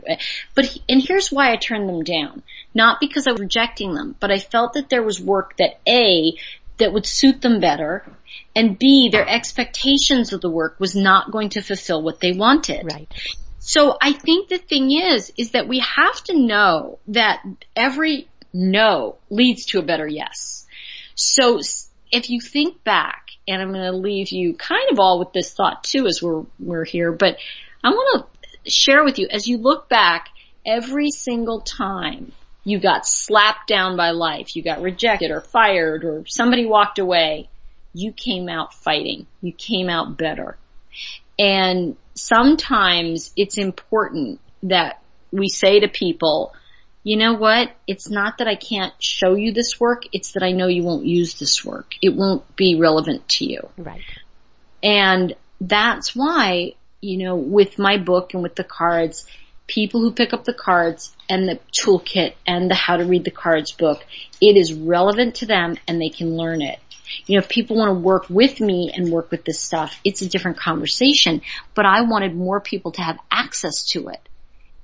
[0.54, 2.42] but, and here's why I turned them down.
[2.74, 6.34] Not because I was rejecting them, but I felt that there was work that A,
[6.78, 8.04] that would suit them better,
[8.54, 12.84] and B, their expectations of the work was not going to fulfill what they wanted.
[12.84, 13.08] Right.
[13.58, 17.42] So I think the thing is, is that we have to know that
[17.76, 20.66] every no leads to a better yes.
[21.14, 21.60] So
[22.10, 25.52] if you think back, and I'm going to leave you kind of all with this
[25.52, 27.36] thought too as we're, we're here, but
[27.84, 28.26] I want
[28.64, 30.28] to share with you as you look back
[30.66, 32.32] every single time
[32.64, 37.48] you got slapped down by life, you got rejected or fired or somebody walked away,
[37.92, 39.26] you came out fighting.
[39.40, 40.56] You came out better.
[41.38, 45.02] And sometimes it's important that
[45.32, 46.54] we say to people,
[47.02, 47.70] you know what?
[47.86, 50.04] It's not that I can't show you this work.
[50.12, 51.94] It's that I know you won't use this work.
[52.02, 53.68] It won't be relevant to you.
[53.78, 54.02] Right.
[54.82, 59.26] And that's why you know, with my book and with the cards,
[59.66, 63.30] people who pick up the cards and the toolkit and the how to read the
[63.30, 64.04] cards book,
[64.40, 66.78] it is relevant to them and they can learn it.
[67.26, 70.22] You know, if people want to work with me and work with this stuff, it's
[70.22, 71.40] a different conversation,
[71.74, 74.28] but I wanted more people to have access to it.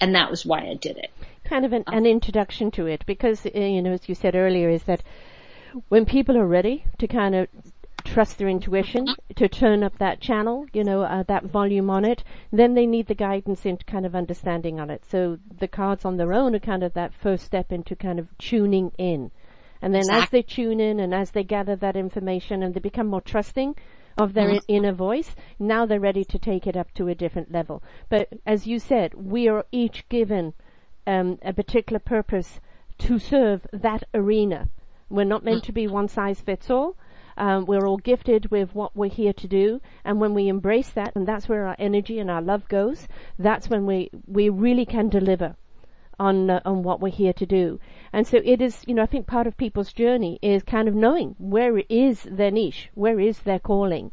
[0.00, 1.10] And that was why I did it.
[1.44, 4.68] Kind of an, an introduction to it because, uh, you know, as you said earlier,
[4.68, 5.02] is that
[5.88, 7.48] when people are ready to kind of
[8.04, 12.22] trust their intuition to turn up that channel, you know, uh, that volume on it,
[12.52, 15.04] then they need the guidance and kind of understanding on it.
[15.04, 18.28] So the cards on their own are kind of that first step into kind of
[18.38, 19.30] tuning in.
[19.82, 23.06] And then as they tune in and as they gather that information and they become
[23.08, 23.76] more trusting
[24.16, 24.64] of their mm-hmm.
[24.68, 27.82] inner voice, now they're ready to take it up to a different level.
[28.08, 30.54] But as you said, we are each given
[31.06, 32.60] um, a particular purpose
[32.98, 34.68] to serve that arena.
[35.10, 36.96] We're not meant to be one size fits all.
[37.36, 41.14] Um, we're all gifted with what we're here to do, and when we embrace that,
[41.14, 43.08] and that's where our energy and our love goes,
[43.38, 45.56] that's when we we really can deliver
[46.18, 47.78] on uh, on what we're here to do.
[48.12, 50.94] And so it is, you know, I think part of people's journey is kind of
[50.94, 54.12] knowing where is their niche, where is their calling.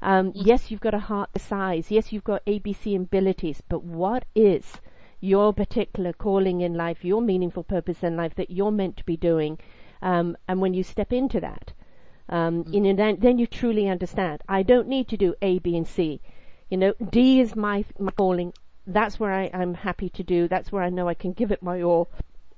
[0.00, 0.32] Um, mm.
[0.34, 1.90] Yes, you've got a heart the size.
[1.90, 4.80] Yes, you've got ABC abilities, but what is
[5.20, 9.16] your particular calling in life, your meaningful purpose in life that you're meant to be
[9.16, 9.58] doing?
[10.00, 11.72] Um, and when you step into that,
[12.32, 12.74] um, mm.
[12.74, 14.42] you know, then, then you truly understand.
[14.48, 16.20] I don't need to do A, B, and C.
[16.70, 18.52] You know, D is my, my calling
[18.86, 20.48] that's where I, I'm happy to do.
[20.48, 22.10] That's where I know I can give it my all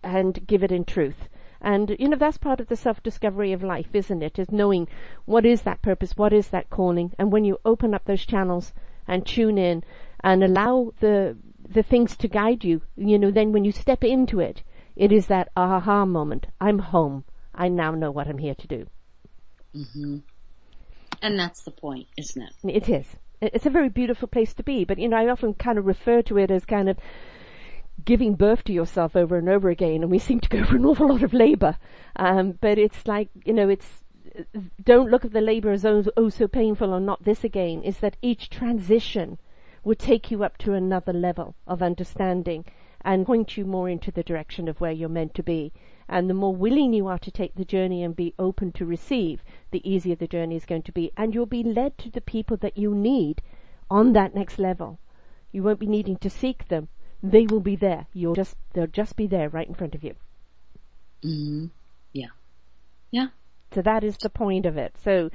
[0.02, 1.28] and give it in truth.
[1.60, 4.38] And, you know, that's part of the self-discovery of life, isn't it?
[4.38, 4.88] Is knowing
[5.24, 7.12] what is that purpose, what is that calling.
[7.18, 8.72] And when you open up those channels
[9.06, 9.82] and tune in
[10.22, 14.40] and allow the, the things to guide you, you know, then when you step into
[14.40, 14.62] it,
[14.96, 16.46] it is that aha moment.
[16.60, 17.24] I'm home.
[17.54, 18.86] I now know what I'm here to do.
[19.74, 20.18] Mm-hmm.
[21.22, 22.52] And that's the point, isn't it?
[22.64, 23.06] It is.
[23.40, 26.22] It's a very beautiful place to be, but you know, I often kind of refer
[26.22, 26.96] to it as kind of
[28.04, 30.84] giving birth to yourself over and over again, and we seem to go for an
[30.84, 31.76] awful lot of labor.
[32.16, 34.02] Um, but it's like, you know, it's
[34.82, 37.82] don't look at the labor as oh, oh so painful or not this again.
[37.82, 39.38] Is that each transition
[39.84, 42.64] will take you up to another level of understanding
[43.02, 45.72] and point you more into the direction of where you're meant to be.
[46.08, 49.42] And the more willing you are to take the journey and be open to receive,
[49.70, 51.10] the easier the journey is going to be.
[51.16, 53.42] And you'll be led to the people that you need
[53.90, 54.98] on that next level.
[55.52, 56.88] You won't be needing to seek them.
[57.22, 58.06] They will be there.
[58.12, 60.14] You'll just, they'll just be there right in front of you.
[61.22, 61.66] Mm-hmm.
[62.12, 62.28] Yeah.
[63.10, 63.28] Yeah.
[63.72, 64.96] So that is the point of it.
[65.02, 65.30] So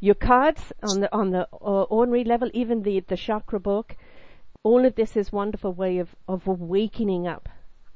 [0.00, 3.96] your cards on the, on the uh, ordinary level, even the, the chakra book,
[4.62, 7.48] all of this is wonderful way of, of awakening up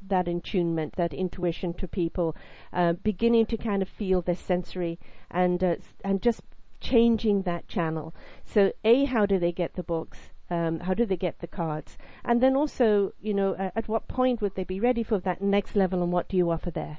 [0.08, 2.36] that attunement, that intuition to people,
[2.72, 4.98] uh, beginning to kind of feel their sensory
[5.30, 6.42] and uh, and just
[6.80, 8.14] changing that channel.
[8.44, 10.18] So, a, how do they get the books?
[10.50, 11.96] Um, how do they get the cards?
[12.24, 15.40] And then also, you know, uh, at what point would they be ready for that
[15.40, 16.98] next level, and what do you offer there?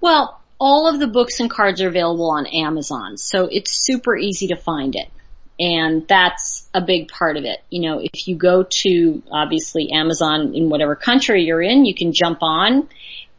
[0.00, 4.48] Well, all of the books and cards are available on Amazon, so it's super easy
[4.48, 5.08] to find it.
[5.60, 7.58] And that's a big part of it.
[7.68, 12.12] You know, if you go to obviously Amazon in whatever country you're in, you can
[12.12, 12.88] jump on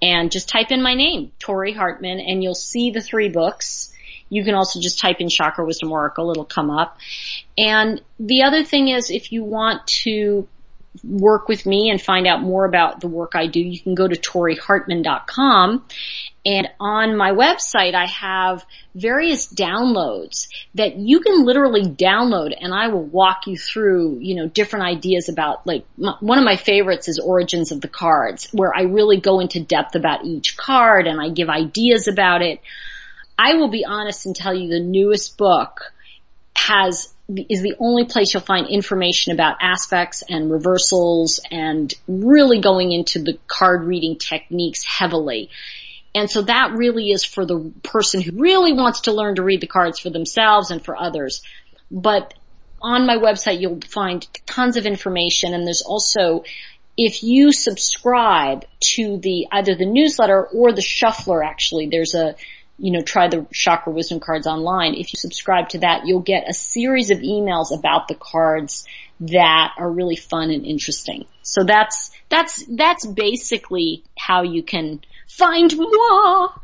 [0.02, 3.94] and just type in my name, Tori Hartman, and you'll see the three books.
[4.30, 6.98] You can also just type in Chakra Wisdom Oracle, it'll come up.
[7.58, 10.48] And the other thing is if you want to
[11.04, 14.08] work with me and find out more about the work I do, you can go
[14.08, 15.86] to torihartman.com
[16.46, 18.66] and on my website, I have
[18.96, 24.48] various downloads that you can literally download and I will walk you through, you know,
[24.48, 28.76] different ideas about like, my, one of my favorites is Origins of the Cards, where
[28.76, 32.62] I really go into depth about each card and I give ideas about it.
[33.38, 35.92] I will be honest and tell you the newest book
[36.56, 37.14] has
[37.50, 43.20] is the only place you'll find information about aspects and reversals and really going into
[43.20, 45.50] the card reading techniques heavily.
[46.16, 49.62] And so that really is for the person who really wants to learn to read
[49.62, 51.44] the cards for themselves and for others.
[51.92, 52.34] But
[52.82, 56.44] on my website, you'll find tons of information and there's also,
[56.98, 58.66] if you subscribe
[58.96, 62.36] to the, either the newsletter or the shuffler actually, there's a,
[62.80, 64.94] you know, try the chakra wisdom cards online.
[64.94, 68.86] If you subscribe to that, you'll get a series of emails about the cards
[69.22, 71.26] that are really fun and interesting.
[71.42, 76.50] So that's, that's, that's basically how you can find moi.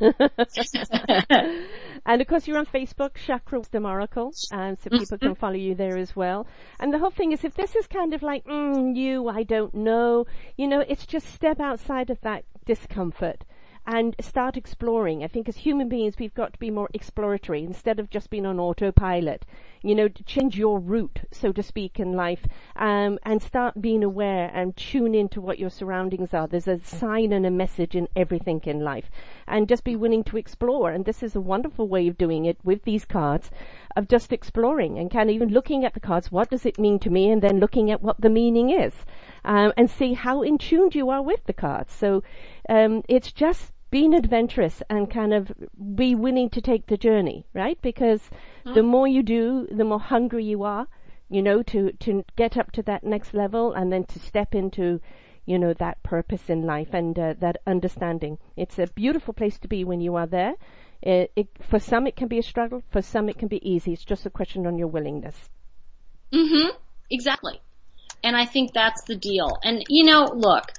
[2.06, 5.40] and of course, you're on Facebook, Chakra Wisdom Oracle, and so people can mm-hmm.
[5.40, 6.46] follow you there as well.
[6.80, 9.74] And the whole thing is, if this is kind of like mm, you, I don't
[9.74, 13.44] know, you know, it's just step outside of that discomfort
[13.86, 15.22] and start exploring.
[15.22, 18.46] I think as human beings, we've got to be more exploratory instead of just being
[18.46, 19.44] on autopilot.
[19.86, 24.02] you know, to change your route, so to speak, in life, um, and start being
[24.02, 26.48] aware and tune into what your surroundings are.
[26.48, 29.10] There's a sign and a message in everything in life,
[29.46, 30.90] and just be willing to explore.
[30.90, 33.50] And this is a wonderful way of doing it with these cards,
[33.96, 36.32] of just exploring and kind of even looking at the cards.
[36.32, 37.30] What does it mean to me?
[37.30, 38.92] And then looking at what the meaning is,
[39.44, 41.92] um, and see how in tune you are with the cards.
[41.92, 42.24] So
[42.68, 45.52] um, it's just being adventurous and kind of
[45.94, 47.80] be willing to take the journey, right?
[47.82, 48.20] Because
[48.64, 48.74] mm.
[48.74, 50.86] the more you do, the more hungry you are,
[51.28, 55.00] you know, to, to get up to that next level and then to step into,
[55.44, 58.38] you know, that purpose in life and uh, that understanding.
[58.56, 60.54] It's a beautiful place to be when you are there.
[61.02, 63.92] It, it, for some it can be a struggle, for some it can be easy.
[63.92, 65.48] It's just a question on your willingness.
[66.32, 66.70] Mhm.
[67.10, 67.60] Exactly.
[68.24, 69.58] And I think that's the deal.
[69.62, 70.72] And you know, look,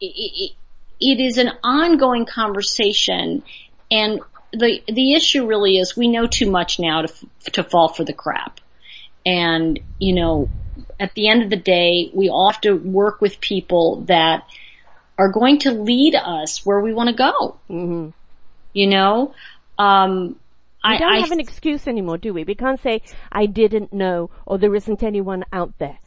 [0.00, 0.52] it,
[1.00, 3.42] it is an ongoing conversation
[3.90, 4.20] and
[4.52, 7.12] the the issue really is we know too much now to
[7.52, 8.60] to fall for the crap.
[9.26, 10.48] And you know,
[10.98, 14.44] at the end of the day, we all have to work with people that
[15.18, 17.56] are going to lead us where we want to go.
[17.68, 18.10] Mm-hmm.
[18.72, 19.34] You know,
[19.78, 20.36] um,
[20.84, 22.44] we don't I, have an excuse anymore, do we?
[22.44, 25.98] We can't say I didn't know or there isn't anyone out there.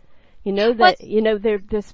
[0.43, 1.93] You know that you know there there's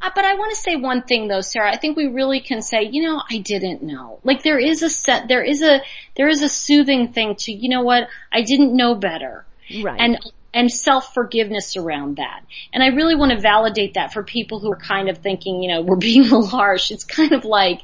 [0.00, 1.70] Uh, but I want to say one thing though, Sarah.
[1.70, 4.20] I think we really can say, you know, I didn't know.
[4.24, 5.82] Like there is a set, there is a,
[6.16, 9.44] there is a soothing thing to, you know what, I didn't know better.
[9.82, 10.00] Right.
[10.00, 10.18] And,
[10.52, 12.42] and self-forgiveness around that.
[12.72, 15.70] And I really want to validate that for people who are kind of thinking, you
[15.70, 16.90] know, we're being a little harsh.
[16.90, 17.82] It's kind of like,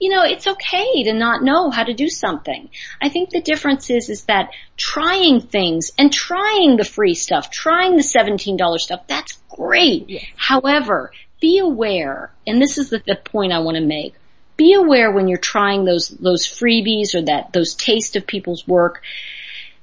[0.00, 2.70] you know, it's okay to not know how to do something.
[3.02, 7.96] I think the difference is, is that trying things and trying the free stuff, trying
[7.96, 10.08] the $17 stuff, that's great.
[10.08, 10.24] Yes.
[10.36, 11.10] However,
[11.40, 14.14] be aware, and this is the, the point I want to make,
[14.56, 19.02] be aware when you're trying those, those freebies or that, those taste of people's work,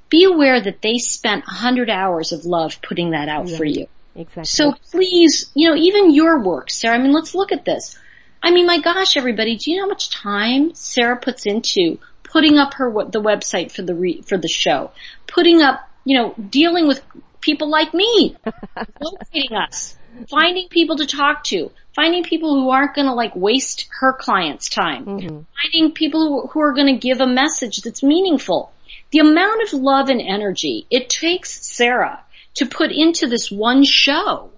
[0.10, 3.66] be aware that they spent a 100 hours of love putting that out yeah, for
[3.66, 3.88] you.
[4.16, 4.44] Exactly.
[4.46, 7.98] So please, you know, even your work, Sarah, I mean, let's look at this.
[8.44, 12.58] I mean, my gosh, everybody, do you know how much time Sarah puts into putting
[12.58, 14.92] up her, the website for the, re, for the show,
[15.26, 17.02] putting up, you know, dealing with
[17.42, 18.36] people like me,
[19.02, 19.98] locating us,
[20.30, 24.70] finding people to talk to, finding people who aren't going to like waste her client's
[24.70, 25.40] time, mm-hmm.
[25.62, 28.72] finding people who, who are going to give a message that's meaningful.
[29.12, 32.24] The amount of love and energy it takes Sarah
[32.56, 34.52] to put into this one show.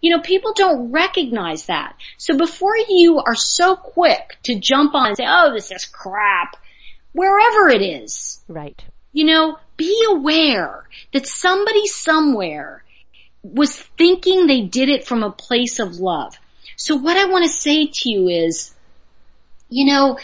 [0.00, 1.96] You know, people don't recognize that.
[2.18, 6.56] So before you are so quick to jump on and say, oh, this is crap,
[7.12, 8.42] wherever it is.
[8.46, 8.82] Right.
[9.12, 12.84] You know, be aware that somebody somewhere
[13.54, 16.38] was thinking they did it from a place of love.
[16.76, 18.74] So what I want to say to you is,
[19.68, 20.18] you know,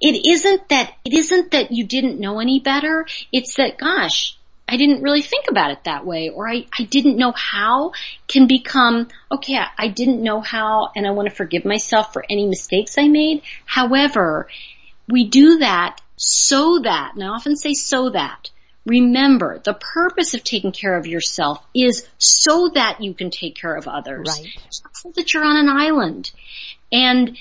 [0.00, 3.06] it isn't that, it isn't that you didn't know any better.
[3.30, 4.36] It's that, gosh,
[4.68, 7.92] I didn't really think about it that way or I, I didn't know how
[8.26, 12.46] can become, okay, I didn't know how and I want to forgive myself for any
[12.46, 13.42] mistakes I made.
[13.66, 14.48] However,
[15.08, 18.50] we do that so that, and I often say so that,
[18.84, 23.74] Remember, the purpose of taking care of yourself is so that you can take care
[23.74, 24.28] of others.
[24.28, 24.48] Right.
[24.92, 26.30] So that you're on an island.
[26.90, 27.36] And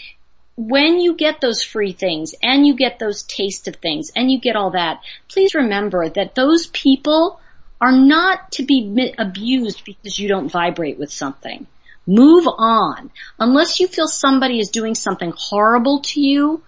[0.55, 4.39] when you get those free things and you get those taste of things and you
[4.39, 7.39] get all that, please remember that those people
[7.79, 11.65] are not to be abused because you don't vibrate with something.
[12.05, 13.09] Move on.
[13.39, 16.61] Unless you feel somebody is doing something horrible to you,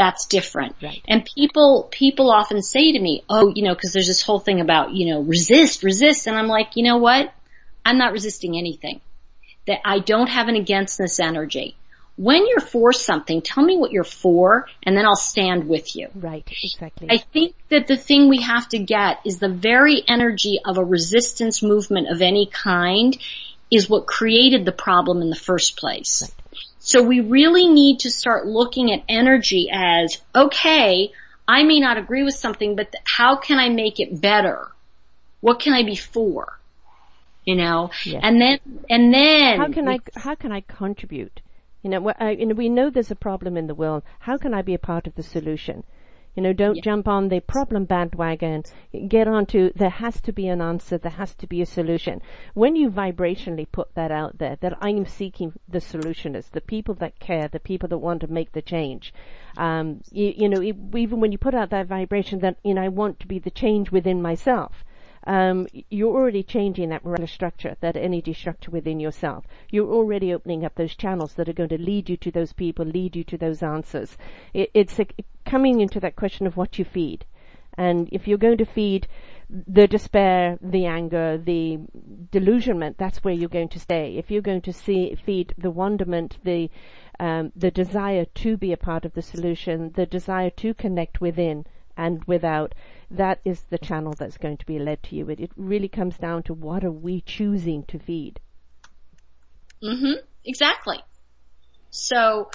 [0.00, 0.76] that's different.
[0.82, 1.02] Right.
[1.06, 4.62] And people, people often say to me, oh, you know, cause there's this whole thing
[4.62, 6.26] about, you know, resist, resist.
[6.26, 7.30] And I'm like, you know what?
[7.84, 9.02] I'm not resisting anything.
[9.66, 11.76] That I don't have an againstness energy.
[12.16, 16.08] When you're for something, tell me what you're for and then I'll stand with you.
[16.14, 17.08] Right, exactly.
[17.10, 20.84] I think that the thing we have to get is the very energy of a
[20.84, 23.18] resistance movement of any kind
[23.70, 26.22] is what created the problem in the first place.
[26.22, 26.49] Right.
[26.80, 31.12] So we really need to start looking at energy as, okay,
[31.46, 34.68] I may not agree with something, but how can I make it better?
[35.40, 36.58] What can I be for?
[37.44, 38.20] You know, yes.
[38.22, 38.58] and then,
[38.88, 39.58] and then.
[39.58, 41.40] How can we, I, how can I contribute?
[41.82, 44.02] You know, I, you know, we know there's a problem in the world.
[44.20, 45.84] How can I be a part of the solution?
[46.34, 46.82] You know, don't yeah.
[46.82, 48.64] jump on the problem bandwagon.
[49.08, 52.20] Get onto there has to be an answer, there has to be a solution.
[52.54, 56.00] When you vibrationally put that out there, that I'm seeking the solution.
[56.10, 59.12] solutionists, the people that care, the people that want to make the change.
[59.56, 62.88] Um, you, you know, even when you put out that vibration that, you know, I
[62.88, 64.84] want to be the change within myself
[65.26, 69.44] um, you're already changing that molecular structure, that energy structure within yourself.
[69.70, 72.86] You're already opening up those channels that are going to lead you to those people,
[72.86, 74.16] lead you to those answers.
[74.54, 75.06] It, it's a,
[75.44, 77.24] coming into that question of what you feed.
[77.74, 79.08] And if you're going to feed
[79.48, 81.78] the despair, the anger, the
[82.30, 84.16] delusionment, that's where you're going to stay.
[84.16, 86.70] If you're going to see, feed the wonderment, the
[87.18, 91.66] um, the desire to be a part of the solution, the desire to connect within
[91.96, 92.74] and without,
[93.10, 95.28] that is the channel that's going to be led to you.
[95.28, 98.40] It, it really comes down to what are we choosing to feed.
[99.82, 100.14] Mhm.
[100.44, 100.98] Exactly.
[101.90, 102.48] So,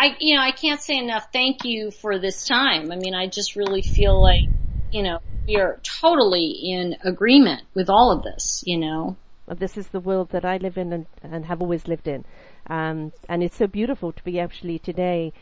[0.00, 2.90] I, you know, I can't say enough thank you for this time.
[2.90, 4.44] I mean, I just really feel like,
[4.90, 9.18] you know, we are totally in agreement with all of this, you know.
[9.46, 12.24] This is the world that I live in and, and have always lived in.
[12.68, 15.34] Um, and it's so beautiful to be actually today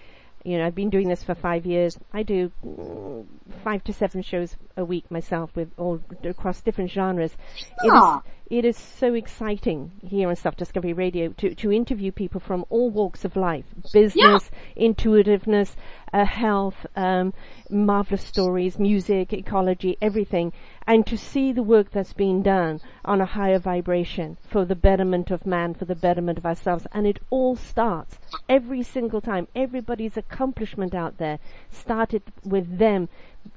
[0.44, 1.98] you know, I've been doing this for five years.
[2.12, 3.26] I do mm,
[3.64, 7.36] five to seven shows a week myself with all across different genres.
[7.82, 8.20] It is,
[8.50, 12.90] it is so exciting here on Self Discovery Radio to, to interview people from all
[12.90, 14.14] walks of life, business,
[14.50, 14.84] yeah.
[14.84, 15.76] intuitiveness,
[16.12, 17.34] uh, health, um,
[17.68, 20.52] marvelous stories, music, ecology, everything,
[20.88, 25.30] and to see the work that's being done on a higher vibration for the betterment
[25.30, 26.86] of man, for the betterment of ourselves.
[26.92, 28.18] And it all starts
[28.48, 29.48] every single time.
[29.54, 33.10] Everybody's accomplishment out there started with them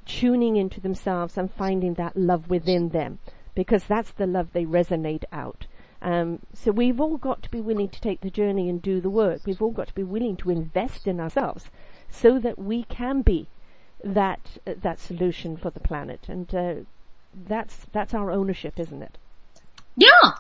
[0.05, 3.19] tuning into themselves and finding that love within them
[3.55, 5.67] because that's the love they resonate out.
[6.01, 9.09] Um, so we've all got to be willing to take the journey and do the
[9.09, 9.43] work.
[9.45, 11.69] We've all got to be willing to invest in ourselves
[12.09, 13.47] so that we can be
[14.03, 16.25] that uh, that solution for the planet.
[16.27, 16.73] And uh,
[17.34, 19.17] that's that's our ownership, isn't it?
[19.95, 20.34] Yeah.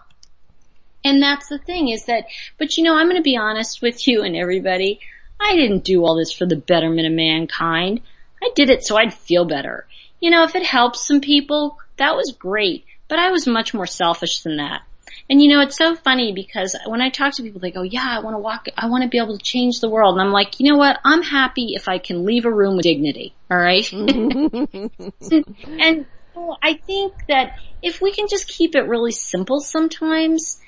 [1.03, 2.25] And that's the thing is that,
[2.57, 4.99] but you know, I'm going to be honest with you and everybody.
[5.39, 8.01] I didn't do all this for the betterment of mankind.
[8.41, 9.87] I did it so I'd feel better.
[10.19, 12.85] You know, if it helps some people, that was great.
[13.07, 14.81] But I was much more selfish than that.
[15.29, 18.05] And you know, it's so funny because when I talk to people, they go, yeah,
[18.05, 20.17] I want to walk, I want to be able to change the world.
[20.17, 20.99] And I'm like, you know what?
[21.03, 23.33] I'm happy if I can leave a room with dignity.
[23.49, 23.91] All right.
[23.93, 26.05] and
[26.35, 30.59] well, I think that if we can just keep it really simple sometimes,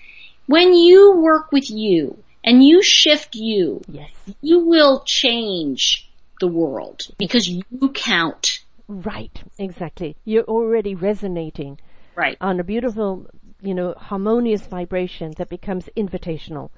[0.45, 4.09] when you work with you and you shift you, yes.
[4.41, 6.09] you will change
[6.39, 8.59] the world because you count.
[8.87, 10.17] Right, exactly.
[10.25, 11.79] You're already resonating
[12.15, 12.37] Right.
[12.41, 13.27] On a beautiful,
[13.61, 16.69] you know, harmonious vibration that becomes invitational.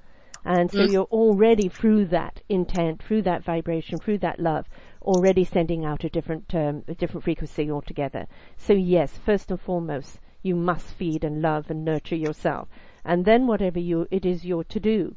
[0.44, 0.92] And so mm.
[0.92, 4.66] you're already through that intent, through that vibration, through that love,
[5.06, 8.26] already sending out a different um, a different frequency altogether.
[8.56, 12.68] So yes, first and foremost, you must feed and love and nurture yourself,
[13.04, 15.16] and then whatever you it is you're to do,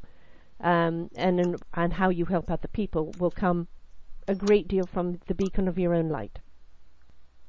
[0.60, 3.68] um, and and how you help other people will come
[4.28, 6.38] a great deal from the beacon of your own light.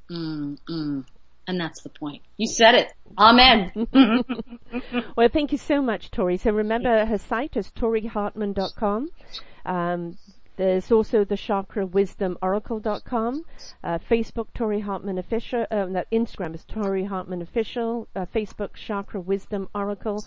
[0.10, 1.06] Mm, mm.
[1.48, 2.22] And that's the point.
[2.38, 2.94] You said it.
[3.18, 3.72] Amen.
[5.16, 6.38] well, thank you so much, Tori.
[6.38, 9.10] So remember her site is torihartman.com.
[9.66, 10.18] Um,
[10.58, 13.46] there's also the Chakra Wisdom Oracle.com,
[13.84, 19.70] uh, Facebook Tori Hartman Official, no, Instagram is Tori Hartman Official, uh, Facebook Chakra Wisdom
[19.74, 20.24] Oracle,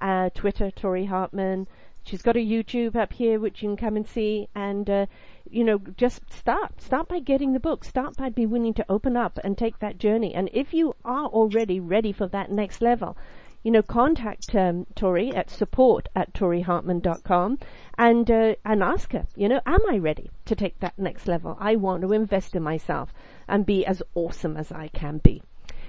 [0.00, 1.68] uh, Twitter Tori Hartman.
[2.02, 5.06] She's got a YouTube up here which you can come and see, and uh,
[5.50, 6.80] you know, just start.
[6.80, 7.84] Start by getting the book.
[7.84, 10.34] Start by being willing to open up and take that journey.
[10.34, 13.16] And if you are already ready for that next level,
[13.62, 17.58] you know, contact um, Tori at support at torihartman.com
[17.96, 21.56] and uh, and ask her, you know, am I ready to take that next level?
[21.60, 23.12] I want to invest in myself
[23.48, 25.42] and be as awesome as I can be.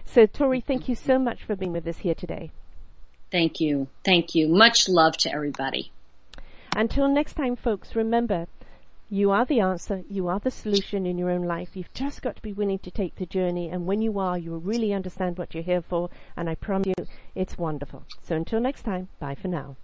[0.05, 2.51] So, Tori, thank you so much for being with us here today.
[3.31, 3.87] Thank you.
[4.03, 4.47] Thank you.
[4.47, 5.91] Much love to everybody.
[6.75, 8.47] Until next time, folks, remember,
[9.11, 10.03] you are the answer.
[10.07, 11.75] You are the solution in your own life.
[11.75, 13.69] You've just got to be willing to take the journey.
[13.69, 16.09] And when you are, you'll really understand what you're here for.
[16.37, 18.03] And I promise you, it's wonderful.
[18.21, 19.77] So until next time, bye for now.